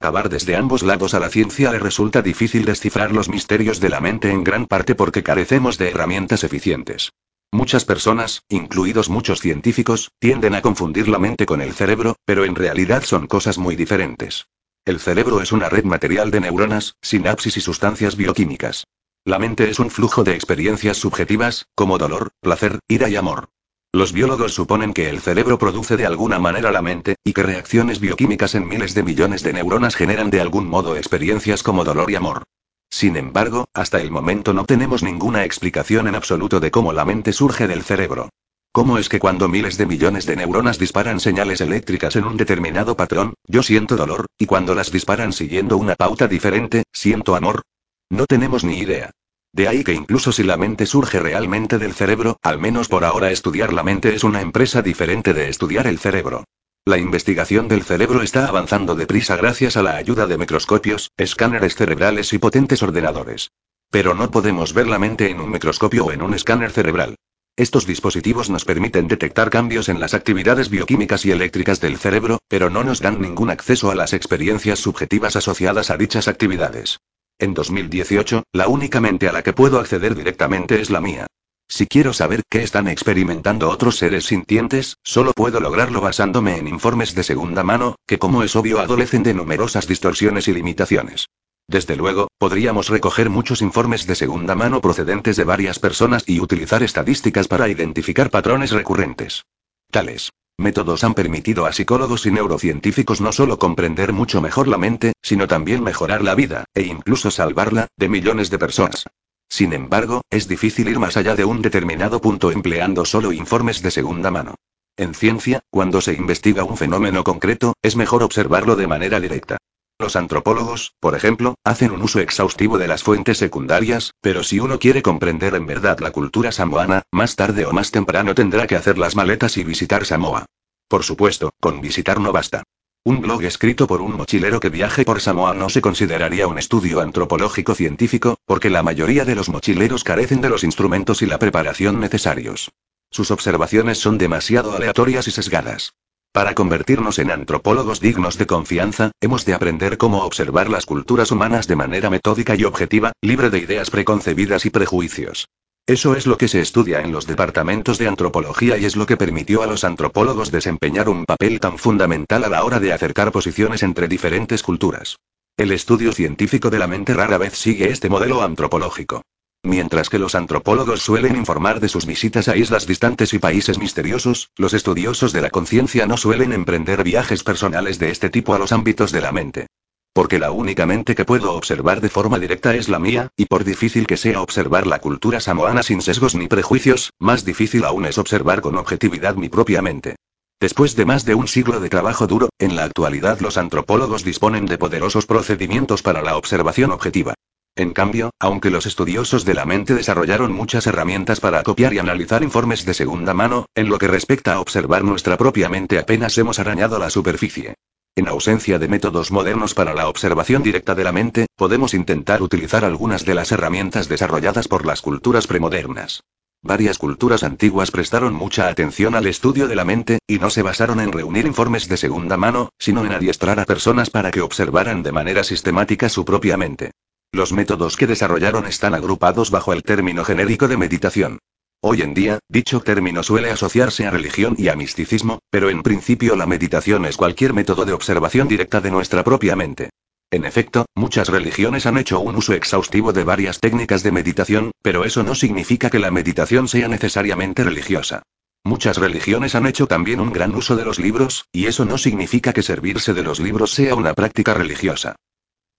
Cavar 0.00 0.28
desde 0.28 0.56
ambos 0.56 0.82
lados 0.82 1.14
a 1.14 1.20
la 1.20 1.28
ciencia 1.28 1.70
le 1.70 1.78
resulta 1.78 2.22
difícil 2.22 2.64
descifrar 2.64 3.12
los 3.12 3.28
misterios 3.28 3.78
de 3.78 3.90
la 3.90 4.00
mente 4.00 4.30
en 4.30 4.42
gran 4.42 4.66
parte 4.66 4.96
porque 4.96 5.22
carecemos 5.22 5.78
de 5.78 5.90
herramientas 5.90 6.42
eficientes. 6.42 7.12
Muchas 7.54 7.84
personas, 7.84 8.44
incluidos 8.48 9.10
muchos 9.10 9.40
científicos, 9.40 10.10
tienden 10.18 10.54
a 10.54 10.62
confundir 10.62 11.06
la 11.06 11.18
mente 11.18 11.44
con 11.44 11.60
el 11.60 11.74
cerebro, 11.74 12.16
pero 12.24 12.46
en 12.46 12.54
realidad 12.54 13.02
son 13.02 13.26
cosas 13.26 13.58
muy 13.58 13.76
diferentes. 13.76 14.46
El 14.86 14.98
cerebro 14.98 15.42
es 15.42 15.52
una 15.52 15.68
red 15.68 15.84
material 15.84 16.30
de 16.30 16.40
neuronas, 16.40 16.96
sinapsis 17.02 17.58
y 17.58 17.60
sustancias 17.60 18.16
bioquímicas. 18.16 18.84
La 19.26 19.38
mente 19.38 19.68
es 19.68 19.78
un 19.78 19.90
flujo 19.90 20.24
de 20.24 20.34
experiencias 20.34 20.96
subjetivas, 20.96 21.66
como 21.74 21.98
dolor, 21.98 22.30
placer, 22.40 22.78
ira 22.88 23.10
y 23.10 23.16
amor. 23.16 23.50
Los 23.92 24.14
biólogos 24.14 24.54
suponen 24.54 24.94
que 24.94 25.10
el 25.10 25.20
cerebro 25.20 25.58
produce 25.58 25.98
de 25.98 26.06
alguna 26.06 26.38
manera 26.38 26.72
la 26.72 26.80
mente, 26.80 27.16
y 27.22 27.34
que 27.34 27.42
reacciones 27.42 28.00
bioquímicas 28.00 28.54
en 28.54 28.66
miles 28.66 28.94
de 28.94 29.02
millones 29.02 29.42
de 29.42 29.52
neuronas 29.52 29.94
generan 29.94 30.30
de 30.30 30.40
algún 30.40 30.66
modo 30.66 30.96
experiencias 30.96 31.62
como 31.62 31.84
dolor 31.84 32.10
y 32.10 32.14
amor. 32.14 32.44
Sin 32.92 33.16
embargo, 33.16 33.64
hasta 33.72 34.02
el 34.02 34.10
momento 34.10 34.52
no 34.52 34.66
tenemos 34.66 35.02
ninguna 35.02 35.44
explicación 35.44 36.08
en 36.08 36.14
absoluto 36.14 36.60
de 36.60 36.70
cómo 36.70 36.92
la 36.92 37.06
mente 37.06 37.32
surge 37.32 37.66
del 37.66 37.82
cerebro. 37.82 38.28
¿Cómo 38.70 38.98
es 38.98 39.08
que 39.08 39.18
cuando 39.18 39.48
miles 39.48 39.78
de 39.78 39.86
millones 39.86 40.26
de 40.26 40.36
neuronas 40.36 40.78
disparan 40.78 41.18
señales 41.18 41.62
eléctricas 41.62 42.16
en 42.16 42.26
un 42.26 42.36
determinado 42.36 42.94
patrón, 42.94 43.32
yo 43.48 43.62
siento 43.62 43.96
dolor, 43.96 44.26
y 44.36 44.44
cuando 44.44 44.74
las 44.74 44.92
disparan 44.92 45.32
siguiendo 45.32 45.78
una 45.78 45.94
pauta 45.94 46.28
diferente, 46.28 46.82
siento 46.92 47.34
amor? 47.34 47.62
No 48.10 48.26
tenemos 48.26 48.62
ni 48.62 48.78
idea. 48.78 49.10
De 49.54 49.68
ahí 49.68 49.84
que 49.84 49.94
incluso 49.94 50.30
si 50.30 50.42
la 50.42 50.58
mente 50.58 50.84
surge 50.84 51.18
realmente 51.18 51.78
del 51.78 51.94
cerebro, 51.94 52.36
al 52.42 52.58
menos 52.58 52.88
por 52.88 53.06
ahora 53.06 53.30
estudiar 53.30 53.72
la 53.72 53.82
mente 53.82 54.14
es 54.14 54.22
una 54.22 54.42
empresa 54.42 54.82
diferente 54.82 55.32
de 55.32 55.48
estudiar 55.48 55.86
el 55.86 55.98
cerebro. 55.98 56.44
La 56.84 56.98
investigación 56.98 57.68
del 57.68 57.84
cerebro 57.84 58.22
está 58.22 58.46
avanzando 58.46 58.96
deprisa 58.96 59.36
gracias 59.36 59.76
a 59.76 59.84
la 59.84 59.94
ayuda 59.94 60.26
de 60.26 60.36
microscopios, 60.36 61.12
escáneres 61.16 61.76
cerebrales 61.76 62.32
y 62.32 62.38
potentes 62.38 62.82
ordenadores. 62.82 63.52
Pero 63.92 64.14
no 64.14 64.32
podemos 64.32 64.74
ver 64.74 64.88
la 64.88 64.98
mente 64.98 65.30
en 65.30 65.38
un 65.38 65.52
microscopio 65.52 66.06
o 66.06 66.10
en 66.10 66.22
un 66.22 66.34
escáner 66.34 66.72
cerebral. 66.72 67.14
Estos 67.54 67.86
dispositivos 67.86 68.50
nos 68.50 68.64
permiten 68.64 69.06
detectar 69.06 69.48
cambios 69.48 69.88
en 69.88 70.00
las 70.00 70.12
actividades 70.12 70.70
bioquímicas 70.70 71.24
y 71.24 71.30
eléctricas 71.30 71.80
del 71.80 71.98
cerebro, 71.98 72.40
pero 72.48 72.68
no 72.68 72.82
nos 72.82 73.00
dan 73.00 73.20
ningún 73.20 73.50
acceso 73.50 73.92
a 73.92 73.94
las 73.94 74.12
experiencias 74.12 74.80
subjetivas 74.80 75.36
asociadas 75.36 75.90
a 75.90 75.96
dichas 75.96 76.26
actividades. 76.26 76.98
En 77.38 77.54
2018, 77.54 78.42
la 78.52 78.66
única 78.66 79.00
mente 79.00 79.28
a 79.28 79.32
la 79.32 79.44
que 79.44 79.52
puedo 79.52 79.78
acceder 79.78 80.16
directamente 80.16 80.80
es 80.80 80.90
la 80.90 81.00
mía. 81.00 81.28
Si 81.74 81.86
quiero 81.86 82.12
saber 82.12 82.42
qué 82.50 82.62
están 82.62 82.86
experimentando 82.86 83.70
otros 83.70 83.96
seres 83.96 84.26
sintientes, 84.26 84.98
solo 85.02 85.32
puedo 85.32 85.58
lograrlo 85.58 86.02
basándome 86.02 86.58
en 86.58 86.68
informes 86.68 87.14
de 87.14 87.22
segunda 87.22 87.62
mano, 87.62 87.94
que 88.06 88.18
como 88.18 88.42
es 88.42 88.54
obvio 88.56 88.78
adolecen 88.78 89.22
de 89.22 89.32
numerosas 89.32 89.86
distorsiones 89.86 90.48
y 90.48 90.52
limitaciones. 90.52 91.30
Desde 91.66 91.96
luego, 91.96 92.28
podríamos 92.36 92.90
recoger 92.90 93.30
muchos 93.30 93.62
informes 93.62 94.06
de 94.06 94.16
segunda 94.16 94.54
mano 94.54 94.82
procedentes 94.82 95.36
de 95.36 95.44
varias 95.44 95.78
personas 95.78 96.24
y 96.26 96.40
utilizar 96.40 96.82
estadísticas 96.82 97.48
para 97.48 97.70
identificar 97.70 98.28
patrones 98.28 98.72
recurrentes. 98.72 99.46
Tales 99.90 100.28
métodos 100.58 101.04
han 101.04 101.14
permitido 101.14 101.64
a 101.64 101.72
psicólogos 101.72 102.26
y 102.26 102.32
neurocientíficos 102.32 103.22
no 103.22 103.32
solo 103.32 103.58
comprender 103.58 104.12
mucho 104.12 104.42
mejor 104.42 104.68
la 104.68 104.76
mente, 104.76 105.14
sino 105.22 105.48
también 105.48 105.82
mejorar 105.82 106.22
la 106.22 106.34
vida, 106.34 106.66
e 106.74 106.82
incluso 106.82 107.30
salvarla, 107.30 107.88
de 107.96 108.10
millones 108.10 108.50
de 108.50 108.58
personas. 108.58 109.06
Sin 109.52 109.74
embargo, 109.74 110.22
es 110.30 110.48
difícil 110.48 110.88
ir 110.88 110.98
más 110.98 111.18
allá 111.18 111.36
de 111.36 111.44
un 111.44 111.60
determinado 111.60 112.22
punto 112.22 112.50
empleando 112.50 113.04
solo 113.04 113.32
informes 113.32 113.82
de 113.82 113.90
segunda 113.90 114.30
mano. 114.30 114.54
En 114.96 115.12
ciencia, 115.12 115.60
cuando 115.68 116.00
se 116.00 116.14
investiga 116.14 116.64
un 116.64 116.78
fenómeno 116.78 117.22
concreto, 117.22 117.74
es 117.82 117.94
mejor 117.94 118.22
observarlo 118.22 118.76
de 118.76 118.86
manera 118.86 119.20
directa. 119.20 119.58
Los 119.98 120.16
antropólogos, 120.16 120.94
por 121.00 121.14
ejemplo, 121.14 121.56
hacen 121.64 121.90
un 121.90 122.00
uso 122.00 122.20
exhaustivo 122.20 122.78
de 122.78 122.88
las 122.88 123.02
fuentes 123.02 123.36
secundarias, 123.36 124.12
pero 124.22 124.42
si 124.42 124.58
uno 124.58 124.78
quiere 124.78 125.02
comprender 125.02 125.54
en 125.54 125.66
verdad 125.66 125.98
la 125.98 126.12
cultura 126.12 126.50
samoana, 126.50 127.02
más 127.12 127.36
tarde 127.36 127.66
o 127.66 127.72
más 127.74 127.90
temprano 127.90 128.34
tendrá 128.34 128.66
que 128.66 128.76
hacer 128.76 128.96
las 128.96 129.16
maletas 129.16 129.58
y 129.58 129.64
visitar 129.64 130.06
Samoa. 130.06 130.46
Por 130.88 131.04
supuesto, 131.04 131.50
con 131.60 131.82
visitar 131.82 132.20
no 132.20 132.32
basta. 132.32 132.62
Un 133.04 133.20
blog 133.20 133.42
escrito 133.42 133.88
por 133.88 134.00
un 134.00 134.16
mochilero 134.16 134.60
que 134.60 134.68
viaje 134.68 135.04
por 135.04 135.20
Samoa 135.20 135.54
no 135.54 135.68
se 135.68 135.80
consideraría 135.80 136.46
un 136.46 136.56
estudio 136.56 137.00
antropológico 137.00 137.74
científico, 137.74 138.38
porque 138.46 138.70
la 138.70 138.84
mayoría 138.84 139.24
de 139.24 139.34
los 139.34 139.48
mochileros 139.48 140.04
carecen 140.04 140.40
de 140.40 140.48
los 140.48 140.62
instrumentos 140.62 141.20
y 141.20 141.26
la 141.26 141.40
preparación 141.40 141.98
necesarios. 141.98 142.70
Sus 143.10 143.32
observaciones 143.32 143.98
son 143.98 144.18
demasiado 144.18 144.76
aleatorias 144.76 145.26
y 145.26 145.32
sesgadas. 145.32 145.94
Para 146.30 146.54
convertirnos 146.54 147.18
en 147.18 147.32
antropólogos 147.32 147.98
dignos 147.98 148.38
de 148.38 148.46
confianza, 148.46 149.10
hemos 149.20 149.44
de 149.44 149.54
aprender 149.54 149.98
cómo 149.98 150.22
observar 150.22 150.70
las 150.70 150.86
culturas 150.86 151.32
humanas 151.32 151.66
de 151.66 151.74
manera 151.74 152.08
metódica 152.08 152.54
y 152.54 152.62
objetiva, 152.62 153.10
libre 153.20 153.50
de 153.50 153.58
ideas 153.58 153.90
preconcebidas 153.90 154.64
y 154.64 154.70
prejuicios. 154.70 155.48
Eso 155.86 156.14
es 156.14 156.28
lo 156.28 156.38
que 156.38 156.46
se 156.46 156.60
estudia 156.60 157.00
en 157.00 157.10
los 157.10 157.26
departamentos 157.26 157.98
de 157.98 158.06
antropología 158.06 158.78
y 158.78 158.84
es 158.84 158.94
lo 158.94 159.04
que 159.04 159.16
permitió 159.16 159.62
a 159.62 159.66
los 159.66 159.82
antropólogos 159.82 160.52
desempeñar 160.52 161.08
un 161.08 161.24
papel 161.24 161.58
tan 161.58 161.76
fundamental 161.76 162.44
a 162.44 162.48
la 162.48 162.64
hora 162.64 162.78
de 162.78 162.92
acercar 162.92 163.32
posiciones 163.32 163.82
entre 163.82 164.06
diferentes 164.06 164.62
culturas. 164.62 165.16
El 165.56 165.72
estudio 165.72 166.12
científico 166.12 166.70
de 166.70 166.78
la 166.78 166.86
mente 166.86 167.14
rara 167.14 167.36
vez 167.36 167.54
sigue 167.54 167.90
este 167.90 168.08
modelo 168.08 168.42
antropológico. 168.42 169.22
Mientras 169.64 170.08
que 170.08 170.20
los 170.20 170.36
antropólogos 170.36 171.02
suelen 171.02 171.34
informar 171.34 171.80
de 171.80 171.88
sus 171.88 172.06
visitas 172.06 172.48
a 172.48 172.56
islas 172.56 172.86
distantes 172.86 173.34
y 173.34 173.40
países 173.40 173.78
misteriosos, 173.78 174.50
los 174.56 174.74
estudiosos 174.74 175.32
de 175.32 175.40
la 175.40 175.50
conciencia 175.50 176.06
no 176.06 176.16
suelen 176.16 176.52
emprender 176.52 177.02
viajes 177.02 177.42
personales 177.42 177.98
de 177.98 178.10
este 178.10 178.30
tipo 178.30 178.54
a 178.54 178.58
los 178.58 178.70
ámbitos 178.70 179.10
de 179.10 179.20
la 179.20 179.32
mente. 179.32 179.66
Porque 180.14 180.38
la 180.38 180.50
única 180.50 180.84
mente 180.84 181.14
que 181.14 181.24
puedo 181.24 181.54
observar 181.54 182.02
de 182.02 182.10
forma 182.10 182.38
directa 182.38 182.74
es 182.74 182.90
la 182.90 182.98
mía, 182.98 183.30
y 183.34 183.46
por 183.46 183.64
difícil 183.64 184.06
que 184.06 184.18
sea 184.18 184.42
observar 184.42 184.86
la 184.86 184.98
cultura 184.98 185.40
samoana 185.40 185.82
sin 185.82 186.02
sesgos 186.02 186.34
ni 186.34 186.48
prejuicios, 186.48 187.12
más 187.18 187.46
difícil 187.46 187.84
aún 187.84 188.04
es 188.04 188.18
observar 188.18 188.60
con 188.60 188.76
objetividad 188.76 189.36
mi 189.36 189.48
propia 189.48 189.80
mente. 189.80 190.16
Después 190.60 190.96
de 190.96 191.06
más 191.06 191.24
de 191.24 191.34
un 191.34 191.48
siglo 191.48 191.80
de 191.80 191.88
trabajo 191.88 192.26
duro, 192.26 192.50
en 192.58 192.76
la 192.76 192.84
actualidad 192.84 193.40
los 193.40 193.56
antropólogos 193.56 194.22
disponen 194.22 194.66
de 194.66 194.78
poderosos 194.78 195.26
procedimientos 195.26 196.02
para 196.02 196.20
la 196.20 196.36
observación 196.36 196.92
objetiva. 196.92 197.34
En 197.74 197.94
cambio, 197.94 198.30
aunque 198.38 198.70
los 198.70 198.84
estudiosos 198.84 199.46
de 199.46 199.54
la 199.54 199.64
mente 199.64 199.94
desarrollaron 199.94 200.52
muchas 200.52 200.86
herramientas 200.86 201.40
para 201.40 201.62
copiar 201.62 201.94
y 201.94 201.98
analizar 202.00 202.42
informes 202.42 202.84
de 202.84 202.92
segunda 202.92 203.32
mano, 203.32 203.64
en 203.74 203.88
lo 203.88 203.98
que 203.98 204.08
respecta 204.08 204.52
a 204.52 204.60
observar 204.60 205.04
nuestra 205.04 205.38
propia 205.38 205.70
mente 205.70 205.98
apenas 205.98 206.36
hemos 206.36 206.58
arañado 206.58 206.98
la 206.98 207.08
superficie. 207.08 207.74
En 208.14 208.28
ausencia 208.28 208.78
de 208.78 208.88
métodos 208.88 209.32
modernos 209.32 209.72
para 209.72 209.94
la 209.94 210.06
observación 210.06 210.62
directa 210.62 210.94
de 210.94 211.02
la 211.02 211.12
mente, 211.12 211.46
podemos 211.56 211.94
intentar 211.94 212.42
utilizar 212.42 212.84
algunas 212.84 213.24
de 213.24 213.34
las 213.34 213.52
herramientas 213.52 214.06
desarrolladas 214.06 214.68
por 214.68 214.84
las 214.84 215.00
culturas 215.00 215.46
premodernas. 215.46 216.22
Varias 216.60 216.98
culturas 216.98 217.42
antiguas 217.42 217.90
prestaron 217.90 218.34
mucha 218.34 218.68
atención 218.68 219.14
al 219.14 219.26
estudio 219.26 219.66
de 219.66 219.76
la 219.76 219.86
mente, 219.86 220.18
y 220.26 220.38
no 220.38 220.50
se 220.50 220.60
basaron 220.60 221.00
en 221.00 221.10
reunir 221.10 221.46
informes 221.46 221.88
de 221.88 221.96
segunda 221.96 222.36
mano, 222.36 222.68
sino 222.78 223.02
en 223.02 223.12
adiestrar 223.12 223.58
a 223.58 223.64
personas 223.64 224.10
para 224.10 224.30
que 224.30 224.42
observaran 224.42 225.02
de 225.02 225.12
manera 225.12 225.42
sistemática 225.42 226.10
su 226.10 226.26
propia 226.26 226.58
mente. 226.58 226.90
Los 227.32 227.54
métodos 227.54 227.96
que 227.96 228.06
desarrollaron 228.06 228.66
están 228.66 228.92
agrupados 228.92 229.50
bajo 229.50 229.72
el 229.72 229.82
término 229.82 230.22
genérico 230.22 230.68
de 230.68 230.76
meditación. 230.76 231.38
Hoy 231.84 232.00
en 232.02 232.14
día, 232.14 232.38
dicho 232.48 232.78
término 232.78 233.24
suele 233.24 233.50
asociarse 233.50 234.06
a 234.06 234.12
religión 234.12 234.54
y 234.56 234.68
a 234.68 234.76
misticismo, 234.76 235.40
pero 235.50 235.68
en 235.68 235.82
principio 235.82 236.36
la 236.36 236.46
meditación 236.46 237.04
es 237.06 237.16
cualquier 237.16 237.54
método 237.54 237.84
de 237.84 237.92
observación 237.92 238.46
directa 238.46 238.80
de 238.80 238.92
nuestra 238.92 239.24
propia 239.24 239.56
mente. 239.56 239.90
En 240.30 240.44
efecto, 240.44 240.86
muchas 240.94 241.28
religiones 241.28 241.84
han 241.86 241.98
hecho 241.98 242.20
un 242.20 242.36
uso 242.36 242.52
exhaustivo 242.52 243.12
de 243.12 243.24
varias 243.24 243.58
técnicas 243.58 244.04
de 244.04 244.12
meditación, 244.12 244.70
pero 244.80 245.04
eso 245.04 245.24
no 245.24 245.34
significa 245.34 245.90
que 245.90 245.98
la 245.98 246.12
meditación 246.12 246.68
sea 246.68 246.86
necesariamente 246.86 247.64
religiosa. 247.64 248.22
Muchas 248.62 248.98
religiones 248.98 249.56
han 249.56 249.66
hecho 249.66 249.88
también 249.88 250.20
un 250.20 250.32
gran 250.32 250.54
uso 250.54 250.76
de 250.76 250.84
los 250.84 251.00
libros, 251.00 251.46
y 251.50 251.66
eso 251.66 251.84
no 251.84 251.98
significa 251.98 252.52
que 252.52 252.62
servirse 252.62 253.12
de 253.12 253.24
los 253.24 253.40
libros 253.40 253.72
sea 253.72 253.96
una 253.96 254.14
práctica 254.14 254.54
religiosa. 254.54 255.16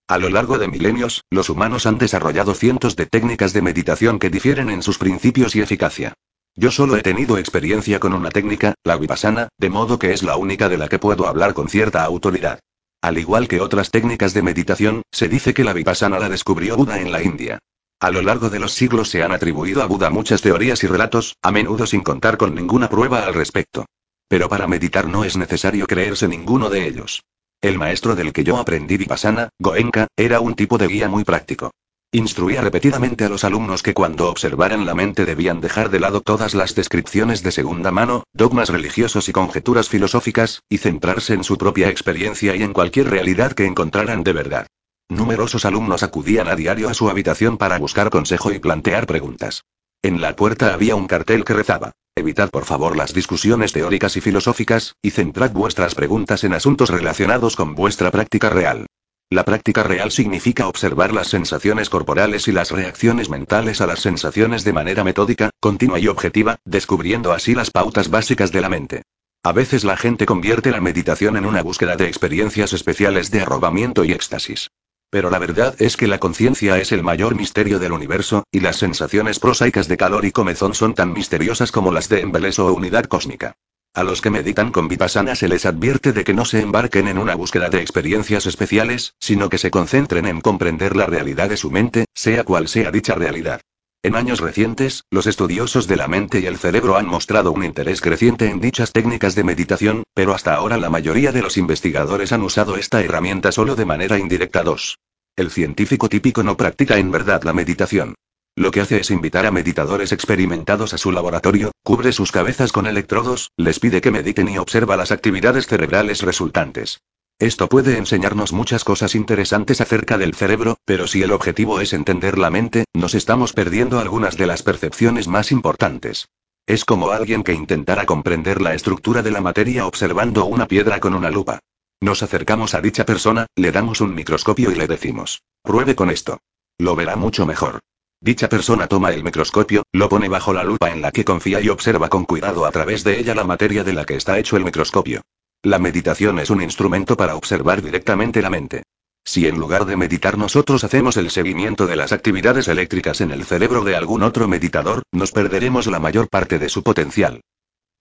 A 0.06 0.18
lo 0.18 0.28
largo 0.28 0.58
de 0.58 0.68
milenios, 0.68 1.24
los 1.30 1.48
humanos 1.48 1.86
han 1.86 1.96
desarrollado 1.96 2.52
cientos 2.52 2.94
de 2.94 3.06
técnicas 3.06 3.54
de 3.54 3.62
meditación 3.62 4.18
que 4.18 4.28
difieren 4.28 4.68
en 4.68 4.82
sus 4.82 4.98
principios 4.98 5.56
y 5.56 5.62
eficacia. 5.62 6.12
Yo 6.54 6.70
solo 6.70 6.96
he 6.96 7.02
tenido 7.02 7.38
experiencia 7.38 7.98
con 8.00 8.12
una 8.12 8.30
técnica, 8.30 8.74
la 8.84 8.98
vipassana, 8.98 9.48
de 9.58 9.70
modo 9.70 9.98
que 9.98 10.12
es 10.12 10.22
la 10.22 10.36
única 10.36 10.68
de 10.68 10.76
la 10.76 10.88
que 10.88 10.98
puedo 10.98 11.26
hablar 11.26 11.54
con 11.54 11.70
cierta 11.70 12.04
autoridad. 12.04 12.60
Al 13.00 13.16
igual 13.16 13.48
que 13.48 13.62
otras 13.62 13.90
técnicas 13.90 14.34
de 14.34 14.42
meditación, 14.42 15.02
se 15.10 15.28
dice 15.28 15.54
que 15.54 15.64
la 15.64 15.72
vipassana 15.72 16.18
la 16.18 16.28
descubrió 16.28 16.76
Buda 16.76 17.00
en 17.00 17.10
la 17.10 17.22
India. 17.22 17.58
A 17.98 18.10
lo 18.10 18.20
largo 18.20 18.50
de 18.50 18.58
los 18.58 18.72
siglos 18.72 19.08
se 19.08 19.22
han 19.22 19.32
atribuido 19.32 19.82
a 19.82 19.86
Buda 19.86 20.10
muchas 20.10 20.42
teorías 20.42 20.84
y 20.84 20.86
relatos, 20.86 21.34
a 21.40 21.50
menudo 21.50 21.86
sin 21.86 22.02
contar 22.02 22.36
con 22.36 22.54
ninguna 22.54 22.90
prueba 22.90 23.24
al 23.24 23.32
respecto. 23.32 23.86
Pero 24.28 24.50
para 24.50 24.66
meditar 24.66 25.08
no 25.08 25.24
es 25.24 25.38
necesario 25.38 25.86
creerse 25.86 26.28
ninguno 26.28 26.68
de 26.68 26.86
ellos. 26.86 27.22
El 27.64 27.78
maestro 27.78 28.14
del 28.14 28.34
que 28.34 28.44
yo 28.44 28.58
aprendí 28.58 28.98
Vipassana, 28.98 29.48
Goenka, 29.58 30.08
era 30.18 30.38
un 30.40 30.54
tipo 30.54 30.76
de 30.76 30.86
guía 30.86 31.08
muy 31.08 31.24
práctico. 31.24 31.70
Instruía 32.12 32.60
repetidamente 32.60 33.24
a 33.24 33.30
los 33.30 33.42
alumnos 33.42 33.82
que 33.82 33.94
cuando 33.94 34.28
observaran 34.28 34.84
la 34.84 34.94
mente 34.94 35.24
debían 35.24 35.62
dejar 35.62 35.88
de 35.88 35.98
lado 35.98 36.20
todas 36.20 36.52
las 36.52 36.74
descripciones 36.74 37.42
de 37.42 37.52
segunda 37.52 37.90
mano, 37.90 38.24
dogmas 38.34 38.68
religiosos 38.68 39.30
y 39.30 39.32
conjeturas 39.32 39.88
filosóficas, 39.88 40.60
y 40.68 40.76
centrarse 40.76 41.32
en 41.32 41.42
su 41.42 41.56
propia 41.56 41.88
experiencia 41.88 42.54
y 42.54 42.62
en 42.62 42.74
cualquier 42.74 43.08
realidad 43.08 43.54
que 43.54 43.64
encontraran 43.64 44.24
de 44.24 44.34
verdad. 44.34 44.66
Numerosos 45.08 45.64
alumnos 45.64 46.02
acudían 46.02 46.48
a 46.48 46.56
diario 46.56 46.90
a 46.90 46.94
su 46.94 47.08
habitación 47.08 47.56
para 47.56 47.78
buscar 47.78 48.10
consejo 48.10 48.52
y 48.52 48.58
plantear 48.58 49.06
preguntas. 49.06 49.64
En 50.02 50.20
la 50.20 50.36
puerta 50.36 50.74
había 50.74 50.96
un 50.96 51.06
cartel 51.06 51.46
que 51.46 51.54
rezaba. 51.54 51.92
Evitad 52.16 52.48
por 52.50 52.64
favor 52.64 52.96
las 52.96 53.12
discusiones 53.12 53.72
teóricas 53.72 54.16
y 54.16 54.20
filosóficas, 54.20 54.94
y 55.02 55.10
centrad 55.10 55.50
vuestras 55.50 55.96
preguntas 55.96 56.44
en 56.44 56.54
asuntos 56.54 56.88
relacionados 56.90 57.56
con 57.56 57.74
vuestra 57.74 58.12
práctica 58.12 58.50
real. 58.50 58.86
La 59.30 59.44
práctica 59.44 59.82
real 59.82 60.12
significa 60.12 60.68
observar 60.68 61.12
las 61.12 61.26
sensaciones 61.26 61.90
corporales 61.90 62.46
y 62.46 62.52
las 62.52 62.70
reacciones 62.70 63.30
mentales 63.30 63.80
a 63.80 63.88
las 63.88 63.98
sensaciones 63.98 64.62
de 64.62 64.72
manera 64.72 65.02
metódica, 65.02 65.50
continua 65.58 65.98
y 65.98 66.06
objetiva, 66.06 66.60
descubriendo 66.64 67.32
así 67.32 67.52
las 67.52 67.72
pautas 67.72 68.10
básicas 68.10 68.52
de 68.52 68.60
la 68.60 68.68
mente. 68.68 69.02
A 69.42 69.50
veces 69.50 69.82
la 69.82 69.96
gente 69.96 70.24
convierte 70.24 70.70
la 70.70 70.80
meditación 70.80 71.36
en 71.36 71.46
una 71.46 71.62
búsqueda 71.62 71.96
de 71.96 72.06
experiencias 72.06 72.72
especiales 72.72 73.32
de 73.32 73.40
arrobamiento 73.40 74.04
y 74.04 74.12
éxtasis. 74.12 74.68
Pero 75.14 75.30
la 75.30 75.38
verdad 75.38 75.76
es 75.78 75.96
que 75.96 76.08
la 76.08 76.18
conciencia 76.18 76.76
es 76.80 76.90
el 76.90 77.04
mayor 77.04 77.36
misterio 77.36 77.78
del 77.78 77.92
universo, 77.92 78.42
y 78.50 78.58
las 78.58 78.78
sensaciones 78.78 79.38
prosaicas 79.38 79.86
de 79.86 79.96
calor 79.96 80.24
y 80.24 80.32
comezón 80.32 80.74
son 80.74 80.92
tan 80.92 81.12
misteriosas 81.12 81.70
como 81.70 81.92
las 81.92 82.08
de 82.08 82.22
embeleso 82.22 82.66
o 82.66 82.72
unidad 82.72 83.04
cósmica. 83.04 83.54
A 83.94 84.02
los 84.02 84.20
que 84.20 84.30
meditan 84.30 84.72
con 84.72 84.88
vipassana 84.88 85.36
se 85.36 85.46
les 85.46 85.66
advierte 85.66 86.12
de 86.12 86.24
que 86.24 86.34
no 86.34 86.44
se 86.44 86.62
embarquen 86.62 87.06
en 87.06 87.18
una 87.18 87.36
búsqueda 87.36 87.68
de 87.68 87.80
experiencias 87.80 88.46
especiales, 88.46 89.14
sino 89.20 89.48
que 89.48 89.58
se 89.58 89.70
concentren 89.70 90.26
en 90.26 90.40
comprender 90.40 90.96
la 90.96 91.06
realidad 91.06 91.48
de 91.48 91.58
su 91.58 91.70
mente, 91.70 92.06
sea 92.12 92.42
cual 92.42 92.66
sea 92.66 92.90
dicha 92.90 93.14
realidad. 93.14 93.60
En 94.04 94.16
años 94.16 94.40
recientes, 94.40 95.04
los 95.10 95.26
estudiosos 95.26 95.86
de 95.86 95.96
la 95.96 96.08
mente 96.08 96.38
y 96.38 96.44
el 96.44 96.58
cerebro 96.58 96.98
han 96.98 97.06
mostrado 97.06 97.52
un 97.52 97.64
interés 97.64 98.02
creciente 98.02 98.50
en 98.50 98.60
dichas 98.60 98.92
técnicas 98.92 99.34
de 99.34 99.44
meditación, 99.44 100.02
pero 100.12 100.34
hasta 100.34 100.54
ahora 100.54 100.76
la 100.76 100.90
mayoría 100.90 101.32
de 101.32 101.40
los 101.40 101.56
investigadores 101.56 102.30
han 102.30 102.42
usado 102.42 102.76
esta 102.76 103.00
herramienta 103.00 103.50
solo 103.50 103.76
de 103.76 103.86
manera 103.86 104.18
indirecta. 104.18 104.62
2. 104.62 104.98
El 105.36 105.50
científico 105.50 106.10
típico 106.10 106.42
no 106.42 106.54
practica 106.58 106.98
en 106.98 107.10
verdad 107.10 107.44
la 107.44 107.54
meditación. 107.54 108.14
Lo 108.56 108.72
que 108.72 108.82
hace 108.82 109.00
es 109.00 109.10
invitar 109.10 109.46
a 109.46 109.50
meditadores 109.50 110.12
experimentados 110.12 110.92
a 110.92 110.98
su 110.98 111.10
laboratorio, 111.10 111.72
cubre 111.82 112.12
sus 112.12 112.30
cabezas 112.30 112.72
con 112.72 112.86
electrodos, 112.86 113.52
les 113.56 113.80
pide 113.80 114.02
que 114.02 114.10
mediten 114.10 114.50
y 114.50 114.58
observa 114.58 114.98
las 114.98 115.12
actividades 115.12 115.66
cerebrales 115.66 116.20
resultantes. 116.20 117.00
Esto 117.40 117.68
puede 117.68 117.98
enseñarnos 117.98 118.52
muchas 118.52 118.84
cosas 118.84 119.16
interesantes 119.16 119.80
acerca 119.80 120.18
del 120.18 120.34
cerebro, 120.34 120.76
pero 120.84 121.08
si 121.08 121.22
el 121.22 121.32
objetivo 121.32 121.80
es 121.80 121.92
entender 121.92 122.38
la 122.38 122.50
mente, 122.50 122.84
nos 122.94 123.14
estamos 123.14 123.52
perdiendo 123.52 123.98
algunas 123.98 124.36
de 124.36 124.46
las 124.46 124.62
percepciones 124.62 125.26
más 125.26 125.50
importantes. 125.50 126.28
Es 126.66 126.84
como 126.84 127.10
alguien 127.10 127.42
que 127.42 127.52
intentara 127.52 128.06
comprender 128.06 128.62
la 128.62 128.74
estructura 128.74 129.22
de 129.22 129.32
la 129.32 129.40
materia 129.40 129.86
observando 129.86 130.44
una 130.44 130.68
piedra 130.68 131.00
con 131.00 131.12
una 131.12 131.30
lupa. 131.30 131.58
Nos 132.00 132.22
acercamos 132.22 132.74
a 132.74 132.80
dicha 132.80 133.04
persona, 133.04 133.46
le 133.56 133.72
damos 133.72 134.00
un 134.00 134.14
microscopio 134.14 134.70
y 134.70 134.76
le 134.76 134.86
decimos, 134.86 135.42
pruebe 135.62 135.96
con 135.96 136.10
esto. 136.10 136.38
Lo 136.78 136.94
verá 136.94 137.16
mucho 137.16 137.46
mejor. 137.46 137.80
Dicha 138.20 138.48
persona 138.48 138.86
toma 138.86 139.12
el 139.12 139.24
microscopio, 139.24 139.82
lo 139.92 140.08
pone 140.08 140.28
bajo 140.28 140.52
la 140.52 140.64
lupa 140.64 140.90
en 140.90 141.02
la 141.02 141.10
que 141.10 141.24
confía 141.24 141.60
y 141.60 141.68
observa 141.68 142.08
con 142.08 142.24
cuidado 142.24 142.64
a 142.64 142.70
través 142.70 143.02
de 143.02 143.18
ella 143.18 143.34
la 143.34 143.44
materia 143.44 143.82
de 143.82 143.92
la 143.92 144.04
que 144.04 144.14
está 144.14 144.38
hecho 144.38 144.56
el 144.56 144.64
microscopio. 144.64 145.22
La 145.64 145.78
meditación 145.78 146.38
es 146.40 146.50
un 146.50 146.60
instrumento 146.60 147.16
para 147.16 147.36
observar 147.36 147.80
directamente 147.80 148.42
la 148.42 148.50
mente. 148.50 148.82
Si 149.24 149.46
en 149.46 149.58
lugar 149.58 149.86
de 149.86 149.96
meditar 149.96 150.36
nosotros 150.36 150.84
hacemos 150.84 151.16
el 151.16 151.30
seguimiento 151.30 151.86
de 151.86 151.96
las 151.96 152.12
actividades 152.12 152.68
eléctricas 152.68 153.22
en 153.22 153.30
el 153.30 153.46
cerebro 153.46 153.82
de 153.82 153.96
algún 153.96 154.22
otro 154.22 154.46
meditador, 154.46 155.04
nos 155.10 155.32
perderemos 155.32 155.86
la 155.86 155.98
mayor 155.98 156.28
parte 156.28 156.58
de 156.58 156.68
su 156.68 156.82
potencial. 156.82 157.40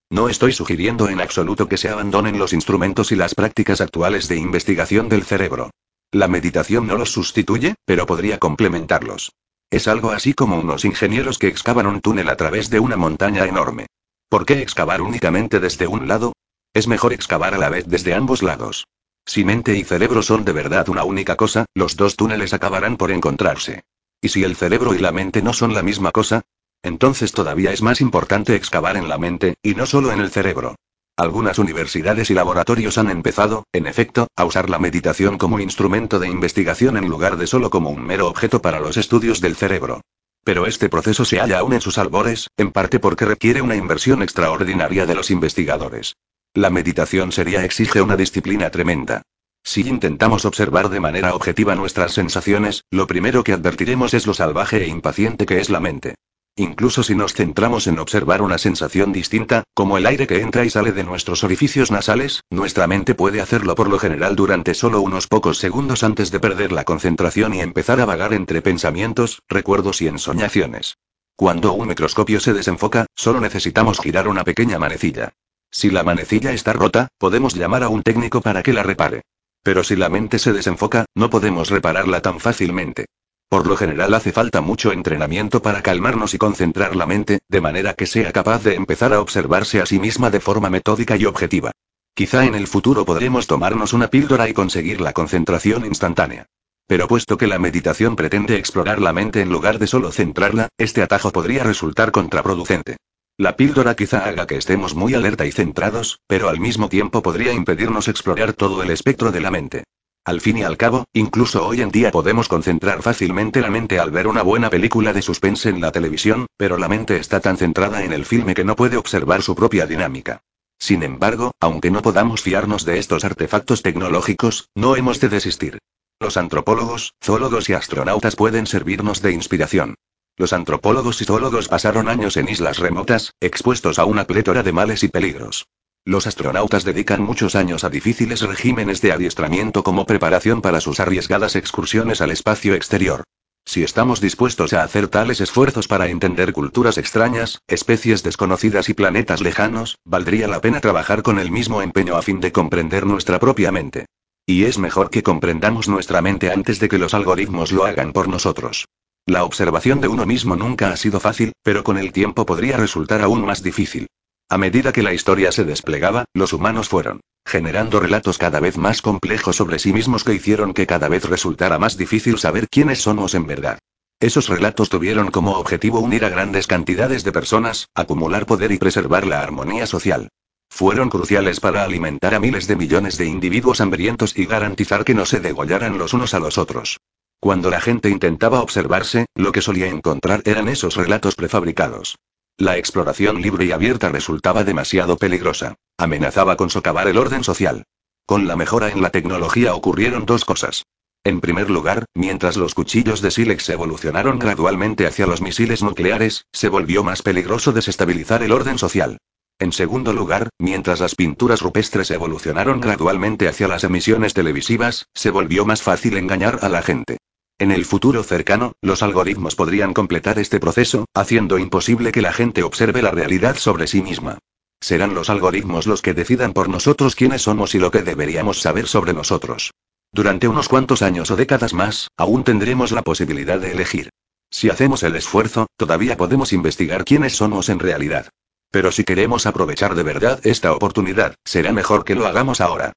No 0.09 0.27
estoy 0.27 0.51
sugiriendo 0.51 1.07
en 1.07 1.21
absoluto 1.21 1.69
que 1.69 1.77
se 1.77 1.87
abandonen 1.87 2.37
los 2.37 2.51
instrumentos 2.51 3.13
y 3.13 3.15
las 3.15 3.33
prácticas 3.33 3.79
actuales 3.79 4.27
de 4.27 4.35
investigación 4.35 5.07
del 5.07 5.23
cerebro. 5.23 5.69
La 6.11 6.27
meditación 6.27 6.85
no 6.85 6.97
los 6.97 7.13
sustituye, 7.13 7.75
pero 7.85 8.05
podría 8.05 8.39
complementarlos. 8.39 9.31
Es 9.71 9.87
algo 9.87 10.11
así 10.11 10.33
como 10.33 10.59
unos 10.59 10.83
ingenieros 10.83 11.39
que 11.39 11.47
excavan 11.47 11.87
un 11.87 12.01
túnel 12.01 12.27
a 12.27 12.35
través 12.35 12.69
de 12.69 12.81
una 12.81 12.97
montaña 12.97 13.45
enorme. 13.45 13.87
¿Por 14.27 14.45
qué 14.45 14.61
excavar 14.61 15.01
únicamente 15.01 15.61
desde 15.61 15.87
un 15.87 16.09
lado? 16.09 16.33
Es 16.73 16.87
mejor 16.87 17.13
excavar 17.13 17.53
a 17.53 17.59
la 17.59 17.69
vez 17.69 17.85
desde 17.87 18.15
ambos 18.15 18.41
lados. 18.41 18.87
Si 19.25 19.45
mente 19.45 19.77
y 19.77 19.83
cerebro 19.83 20.23
son 20.23 20.43
de 20.43 20.53
verdad 20.53 20.89
una 20.89 21.03
única 21.03 21.35
cosa, 21.35 21.65
los 21.75 21.95
dos 21.95 22.15
túneles 22.15 22.53
acabarán 22.53 22.97
por 22.97 23.11
encontrarse. 23.11 23.83
¿Y 24.21 24.29
si 24.29 24.43
el 24.43 24.55
cerebro 24.55 24.95
y 24.95 24.97
la 24.97 25.11
mente 25.11 25.43
no 25.43 25.53
son 25.53 25.75
la 25.75 25.83
misma 25.83 26.11
cosa? 26.11 26.41
Entonces 26.81 27.31
todavía 27.31 27.71
es 27.71 27.83
más 27.83 28.01
importante 28.01 28.55
excavar 28.55 28.97
en 28.97 29.07
la 29.07 29.19
mente, 29.19 29.55
y 29.61 29.75
no 29.75 29.85
solo 29.85 30.11
en 30.11 30.19
el 30.19 30.31
cerebro. 30.31 30.75
Algunas 31.15 31.59
universidades 31.59 32.31
y 32.31 32.33
laboratorios 32.33 32.97
han 32.97 33.11
empezado, 33.11 33.65
en 33.71 33.85
efecto, 33.85 34.27
a 34.35 34.43
usar 34.43 34.71
la 34.71 34.79
meditación 34.79 35.37
como 35.37 35.59
instrumento 35.59 36.17
de 36.17 36.27
investigación 36.27 36.97
en 36.97 37.07
lugar 37.07 37.37
de 37.37 37.45
solo 37.45 37.69
como 37.69 37.91
un 37.91 38.01
mero 38.01 38.27
objeto 38.27 38.63
para 38.63 38.79
los 38.79 38.97
estudios 38.97 39.41
del 39.41 39.55
cerebro. 39.55 40.01
Pero 40.43 40.65
este 40.65 40.89
proceso 40.89 41.23
se 41.23 41.39
halla 41.39 41.59
aún 41.59 41.73
en 41.73 41.81
sus 41.81 41.99
albores, 41.99 42.47
en 42.57 42.71
parte 42.71 42.99
porque 42.99 43.25
requiere 43.25 43.61
una 43.61 43.75
inversión 43.75 44.23
extraordinaria 44.23 45.05
de 45.05 45.13
los 45.13 45.29
investigadores. 45.29 46.15
La 46.55 46.69
meditación 46.69 47.31
sería 47.31 47.65
exige 47.65 47.99
una 48.03 48.15
disciplina 48.15 48.69
tremenda. 48.69 49.23
Si 49.63 49.81
intentamos 49.81 50.45
observar 50.45 50.89
de 50.89 50.99
manera 50.99 51.33
objetiva 51.33 51.73
nuestras 51.73 52.11
sensaciones, 52.11 52.83
lo 52.91 53.07
primero 53.07 53.43
que 53.43 53.53
advertiremos 53.53 54.13
es 54.13 54.27
lo 54.27 54.35
salvaje 54.35 54.83
e 54.83 54.87
impaciente 54.87 55.47
que 55.47 55.59
es 55.59 55.71
la 55.71 55.79
mente. 55.79 56.13
Incluso 56.55 57.01
si 57.01 57.15
nos 57.15 57.33
centramos 57.33 57.87
en 57.87 57.97
observar 57.97 58.43
una 58.43 58.59
sensación 58.59 59.11
distinta, 59.11 59.63
como 59.73 59.97
el 59.97 60.05
aire 60.05 60.27
que 60.27 60.41
entra 60.41 60.63
y 60.63 60.69
sale 60.69 60.91
de 60.91 61.03
nuestros 61.03 61.43
orificios 61.43 61.89
nasales, 61.89 62.43
nuestra 62.51 62.85
mente 62.85 63.15
puede 63.15 63.41
hacerlo 63.41 63.73
por 63.73 63.89
lo 63.89 63.97
general 63.97 64.35
durante 64.35 64.75
solo 64.75 65.01
unos 65.01 65.25
pocos 65.25 65.57
segundos 65.57 66.03
antes 66.03 66.29
de 66.29 66.39
perder 66.39 66.71
la 66.71 66.83
concentración 66.83 67.55
y 67.55 67.61
empezar 67.61 67.99
a 67.99 68.05
vagar 68.05 68.31
entre 68.31 68.61
pensamientos, 68.61 69.41
recuerdos 69.47 70.03
y 70.03 70.07
ensoñaciones. 70.07 70.97
Cuando 71.35 71.73
un 71.73 71.87
microscopio 71.87 72.39
se 72.39 72.53
desenfoca, 72.53 73.07
solo 73.15 73.41
necesitamos 73.41 73.99
girar 73.99 74.27
una 74.27 74.43
pequeña 74.43 74.77
manecilla. 74.77 75.33
Si 75.73 75.89
la 75.89 76.03
manecilla 76.03 76.53
está 76.53 76.71
rota, 76.71 77.07
podemos 77.17 77.55
llamar 77.55 77.81
a 77.81 77.89
un 77.89 78.03
técnico 78.03 78.41
para 78.41 78.61
que 78.61 78.73
la 78.73 78.83
repare. 78.83 79.23
Pero 79.63 79.83
si 79.83 79.95
la 79.95 80.07
mente 80.07 80.37
se 80.37 80.53
desenfoca, 80.53 81.05
no 81.15 81.31
podemos 81.31 81.71
repararla 81.71 82.21
tan 82.21 82.39
fácilmente. 82.39 83.07
Por 83.49 83.65
lo 83.65 83.75
general 83.75 84.13
hace 84.13 84.31
falta 84.31 84.61
mucho 84.61 84.91
entrenamiento 84.91 85.63
para 85.63 85.81
calmarnos 85.81 86.35
y 86.35 86.37
concentrar 86.37 86.95
la 86.95 87.07
mente, 87.07 87.39
de 87.49 87.59
manera 87.59 87.95
que 87.95 88.05
sea 88.05 88.31
capaz 88.31 88.63
de 88.63 88.75
empezar 88.75 89.13
a 89.13 89.19
observarse 89.19 89.81
a 89.81 89.87
sí 89.87 89.99
misma 89.99 90.29
de 90.29 90.39
forma 90.39 90.69
metódica 90.69 91.17
y 91.17 91.25
objetiva. 91.25 91.71
Quizá 92.13 92.45
en 92.45 92.53
el 92.53 92.67
futuro 92.67 93.03
podremos 93.03 93.47
tomarnos 93.47 93.93
una 93.93 94.09
píldora 94.09 94.47
y 94.47 94.53
conseguir 94.53 95.01
la 95.01 95.13
concentración 95.13 95.87
instantánea. 95.87 96.45
Pero 96.85 97.07
puesto 97.07 97.35
que 97.35 97.47
la 97.47 97.57
meditación 97.57 98.15
pretende 98.15 98.57
explorar 98.57 99.01
la 99.01 99.11
mente 99.11 99.41
en 99.41 99.49
lugar 99.49 99.79
de 99.79 99.87
solo 99.87 100.11
centrarla, 100.11 100.69
este 100.77 101.01
atajo 101.01 101.31
podría 101.31 101.63
resultar 101.63 102.11
contraproducente. 102.11 102.97
La 103.37 103.55
píldora 103.55 103.95
quizá 103.95 104.25
haga 104.25 104.45
que 104.45 104.57
estemos 104.57 104.93
muy 104.93 105.15
alerta 105.15 105.47
y 105.47 105.51
centrados, 105.51 106.19
pero 106.27 106.49
al 106.49 106.59
mismo 106.59 106.87
tiempo 106.87 107.23
podría 107.23 107.51
impedirnos 107.51 108.07
explorar 108.07 108.53
todo 108.53 108.83
el 108.83 108.91
espectro 108.91 109.31
de 109.31 109.41
la 109.41 109.49
mente. 109.49 109.85
Al 110.23 110.39
fin 110.39 110.59
y 110.59 110.63
al 110.63 110.77
cabo, 110.77 111.05
incluso 111.13 111.65
hoy 111.65 111.81
en 111.81 111.89
día 111.89 112.11
podemos 112.11 112.47
concentrar 112.47 113.01
fácilmente 113.01 113.61
la 113.61 113.71
mente 113.71 113.99
al 113.99 114.11
ver 114.11 114.27
una 114.27 114.43
buena 114.43 114.69
película 114.69 115.13
de 115.13 115.23
suspense 115.23 115.69
en 115.69 115.81
la 115.81 115.91
televisión, 115.91 116.45
pero 116.57 116.77
la 116.77 116.87
mente 116.87 117.17
está 117.17 117.39
tan 117.39 117.57
centrada 117.57 118.03
en 118.03 118.13
el 118.13 118.25
filme 118.25 118.53
que 118.53 118.63
no 118.63 118.75
puede 118.75 118.97
observar 118.97 119.41
su 119.41 119.55
propia 119.55 119.87
dinámica. 119.87 120.43
Sin 120.77 121.01
embargo, 121.01 121.53
aunque 121.59 121.89
no 121.89 122.03
podamos 122.03 122.43
fiarnos 122.43 122.85
de 122.85 122.99
estos 122.99 123.25
artefactos 123.25 123.81
tecnológicos, 123.81 124.69
no 124.75 124.95
hemos 124.95 125.19
de 125.19 125.29
desistir. 125.29 125.79
Los 126.19 126.37
antropólogos, 126.37 127.15
zoólogos 127.21 127.67
y 127.67 127.73
astronautas 127.73 128.35
pueden 128.35 128.67
servirnos 128.67 129.23
de 129.23 129.31
inspiración. 129.31 129.95
Los 130.35 130.51
antropólogos 130.51 131.21
y 131.21 131.25
zoólogos 131.25 131.67
pasaron 131.67 132.09
años 132.09 132.37
en 132.37 132.49
islas 132.49 132.79
remotas, 132.79 133.33
expuestos 133.39 133.99
a 133.99 134.05
una 134.05 134.25
plétora 134.25 134.63
de 134.63 134.71
males 134.71 135.03
y 135.03 135.07
peligros. 135.07 135.67
Los 136.05 136.25
astronautas 136.25 136.83
dedican 136.83 137.21
muchos 137.21 137.55
años 137.55 137.83
a 137.83 137.89
difíciles 137.89 138.41
regímenes 138.41 138.99
de 139.01 139.11
adiestramiento 139.11 139.83
como 139.83 140.05
preparación 140.05 140.61
para 140.61 140.81
sus 140.81 140.99
arriesgadas 140.99 141.55
excursiones 141.55 142.19
al 142.19 142.31
espacio 142.31 142.73
exterior. 142.73 143.23
Si 143.63 143.83
estamos 143.83 144.19
dispuestos 144.19 144.73
a 144.73 144.83
hacer 144.83 145.07
tales 145.07 145.39
esfuerzos 145.39 145.87
para 145.87 146.07
entender 146.07 146.51
culturas 146.51 146.97
extrañas, 146.97 147.59
especies 147.67 148.23
desconocidas 148.23 148.89
y 148.89 148.95
planetas 148.95 149.39
lejanos, 149.39 149.99
valdría 150.03 150.47
la 150.47 150.59
pena 150.61 150.81
trabajar 150.81 151.21
con 151.21 151.37
el 151.37 151.51
mismo 151.51 151.81
empeño 151.83 152.17
a 152.17 152.23
fin 152.23 152.41
de 152.41 152.51
comprender 152.51 153.05
nuestra 153.05 153.39
propia 153.39 153.71
mente. 153.71 154.07
Y 154.47 154.65
es 154.65 154.79
mejor 154.79 155.11
que 155.11 155.23
comprendamos 155.23 155.87
nuestra 155.87 156.21
mente 156.21 156.51
antes 156.51 156.79
de 156.79 156.89
que 156.89 156.97
los 156.97 157.13
algoritmos 157.13 157.71
lo 157.71 157.85
hagan 157.85 158.11
por 158.11 158.27
nosotros. 158.27 158.85
La 159.25 159.45
observación 159.45 160.01
de 160.01 160.09
uno 160.09 160.25
mismo 160.25 160.57
nunca 160.57 160.91
ha 160.91 160.97
sido 160.97 161.21
fácil, 161.21 161.53
pero 161.63 161.85
con 161.85 161.97
el 161.97 162.11
tiempo 162.11 162.45
podría 162.45 162.75
resultar 162.75 163.21
aún 163.21 163.45
más 163.45 163.63
difícil. 163.63 164.07
A 164.49 164.57
medida 164.57 164.91
que 164.91 165.01
la 165.01 165.13
historia 165.13 165.53
se 165.53 165.63
desplegaba, 165.63 166.25
los 166.33 166.51
humanos 166.51 166.89
fueron 166.89 167.21
generando 167.45 167.99
relatos 167.99 168.37
cada 168.37 168.59
vez 168.59 168.77
más 168.77 169.01
complejos 169.01 169.55
sobre 169.55 169.79
sí 169.79 169.93
mismos 169.93 170.23
que 170.23 170.33
hicieron 170.33 170.73
que 170.73 170.87
cada 170.87 171.07
vez 171.07 171.25
resultara 171.25 171.79
más 171.79 171.97
difícil 171.97 172.37
saber 172.37 172.67
quiénes 172.69 173.01
somos 173.01 173.33
en 173.33 173.47
verdad. 173.47 173.79
Esos 174.19 174.49
relatos 174.49 174.89
tuvieron 174.89 175.31
como 175.31 175.51
objetivo 175.57 175.99
unir 175.99 176.25
a 176.25 176.29
grandes 176.29 176.67
cantidades 176.67 177.23
de 177.23 177.31
personas, 177.31 177.87
acumular 177.95 178.45
poder 178.45 178.71
y 178.71 178.77
preservar 178.77 179.25
la 179.25 179.41
armonía 179.41 179.85
social. 179.85 180.29
Fueron 180.69 181.09
cruciales 181.09 181.59
para 181.59 181.83
alimentar 181.83 182.33
a 182.33 182.39
miles 182.39 182.67
de 182.67 182.75
millones 182.75 183.17
de 183.17 183.25
individuos 183.25 183.79
hambrientos 183.81 184.37
y 184.37 184.45
garantizar 184.45 185.05
que 185.05 185.13
no 185.13 185.25
se 185.25 185.39
degollaran 185.39 185.97
los 185.97 186.13
unos 186.13 186.33
a 186.33 186.39
los 186.39 186.57
otros. 186.57 186.99
Cuando 187.43 187.69
la 187.69 187.81
gente 187.81 188.09
intentaba 188.09 188.61
observarse, 188.61 189.25
lo 189.35 189.51
que 189.51 189.61
solía 189.61 189.89
encontrar 189.89 190.43
eran 190.45 190.69
esos 190.69 190.95
relatos 190.95 191.35
prefabricados. 191.35 192.15
La 192.57 192.77
exploración 192.77 193.41
libre 193.41 193.65
y 193.65 193.73
abierta 193.73 194.07
resultaba 194.07 194.63
demasiado 194.63 195.17
peligrosa. 195.17 195.75
Amenazaba 195.97 196.55
con 196.55 196.69
socavar 196.69 197.09
el 197.09 197.17
orden 197.17 197.43
social. 197.43 197.83
Con 198.25 198.47
la 198.47 198.55
mejora 198.55 198.91
en 198.91 199.01
la 199.01 199.09
tecnología 199.09 199.75
ocurrieron 199.75 200.25
dos 200.25 200.45
cosas. 200.45 200.85
En 201.25 201.41
primer 201.41 201.69
lugar, 201.69 202.05
mientras 202.15 202.55
los 202.55 202.73
cuchillos 202.75 203.21
de 203.21 203.29
sílex 203.29 203.67
evolucionaron 203.67 204.39
gradualmente 204.39 205.05
hacia 205.05 205.27
los 205.27 205.41
misiles 205.41 205.83
nucleares, 205.83 206.45
se 206.53 206.69
volvió 206.69 207.03
más 207.03 207.23
peligroso 207.23 207.73
desestabilizar 207.73 208.41
el 208.43 208.53
orden 208.53 208.77
social. 208.77 209.17
En 209.59 209.73
segundo 209.73 210.13
lugar, 210.13 210.47
mientras 210.59 211.01
las 211.01 211.15
pinturas 211.15 211.61
rupestres 211.61 212.09
evolucionaron 212.09 212.79
gradualmente 212.79 213.49
hacia 213.49 213.67
las 213.67 213.83
emisiones 213.83 214.33
televisivas, 214.33 215.07
se 215.13 215.29
volvió 215.29 215.65
más 215.65 215.81
fácil 215.81 216.15
engañar 216.15 216.59
a 216.61 216.69
la 216.69 216.81
gente. 216.81 217.17
En 217.59 217.71
el 217.71 217.85
futuro 217.85 218.23
cercano, 218.23 218.73
los 218.81 219.03
algoritmos 219.03 219.55
podrían 219.55 219.93
completar 219.93 220.39
este 220.39 220.59
proceso, 220.59 221.05
haciendo 221.13 221.57
imposible 221.57 222.11
que 222.11 222.21
la 222.21 222.33
gente 222.33 222.63
observe 222.63 223.01
la 223.01 223.11
realidad 223.11 223.55
sobre 223.55 223.87
sí 223.87 224.01
misma. 224.01 224.39
Serán 224.81 225.13
los 225.13 225.29
algoritmos 225.29 225.87
los 225.87 226.01
que 226.01 226.13
decidan 226.13 226.51
por 226.51 226.67
nosotros 226.67 227.15
quiénes 227.15 227.43
somos 227.43 227.73
y 227.75 227.79
lo 227.79 227.91
que 227.91 228.01
deberíamos 228.01 228.59
saber 228.59 228.87
sobre 228.87 229.13
nosotros. 229.13 229.71
Durante 230.11 230.47
unos 230.47 230.67
cuantos 230.67 231.01
años 231.01 231.31
o 231.31 231.35
décadas 231.35 231.73
más, 231.73 232.09
aún 232.17 232.43
tendremos 232.43 232.91
la 232.91 233.01
posibilidad 233.01 233.59
de 233.59 233.71
elegir. 233.71 234.09
Si 234.51 234.69
hacemos 234.69 235.01
el 235.03 235.15
esfuerzo, 235.15 235.67
todavía 235.77 236.17
podemos 236.17 236.53
investigar 236.53 237.05
quiénes 237.05 237.35
somos 237.35 237.69
en 237.69 237.79
realidad. 237.79 238.27
Pero 238.71 238.91
si 238.91 239.03
queremos 239.03 239.45
aprovechar 239.45 239.95
de 239.95 240.03
verdad 240.03 240.39
esta 240.43 240.73
oportunidad, 240.73 241.35
será 241.45 241.71
mejor 241.71 242.03
que 242.03 242.15
lo 242.15 242.27
hagamos 242.27 242.59
ahora. 242.59 242.93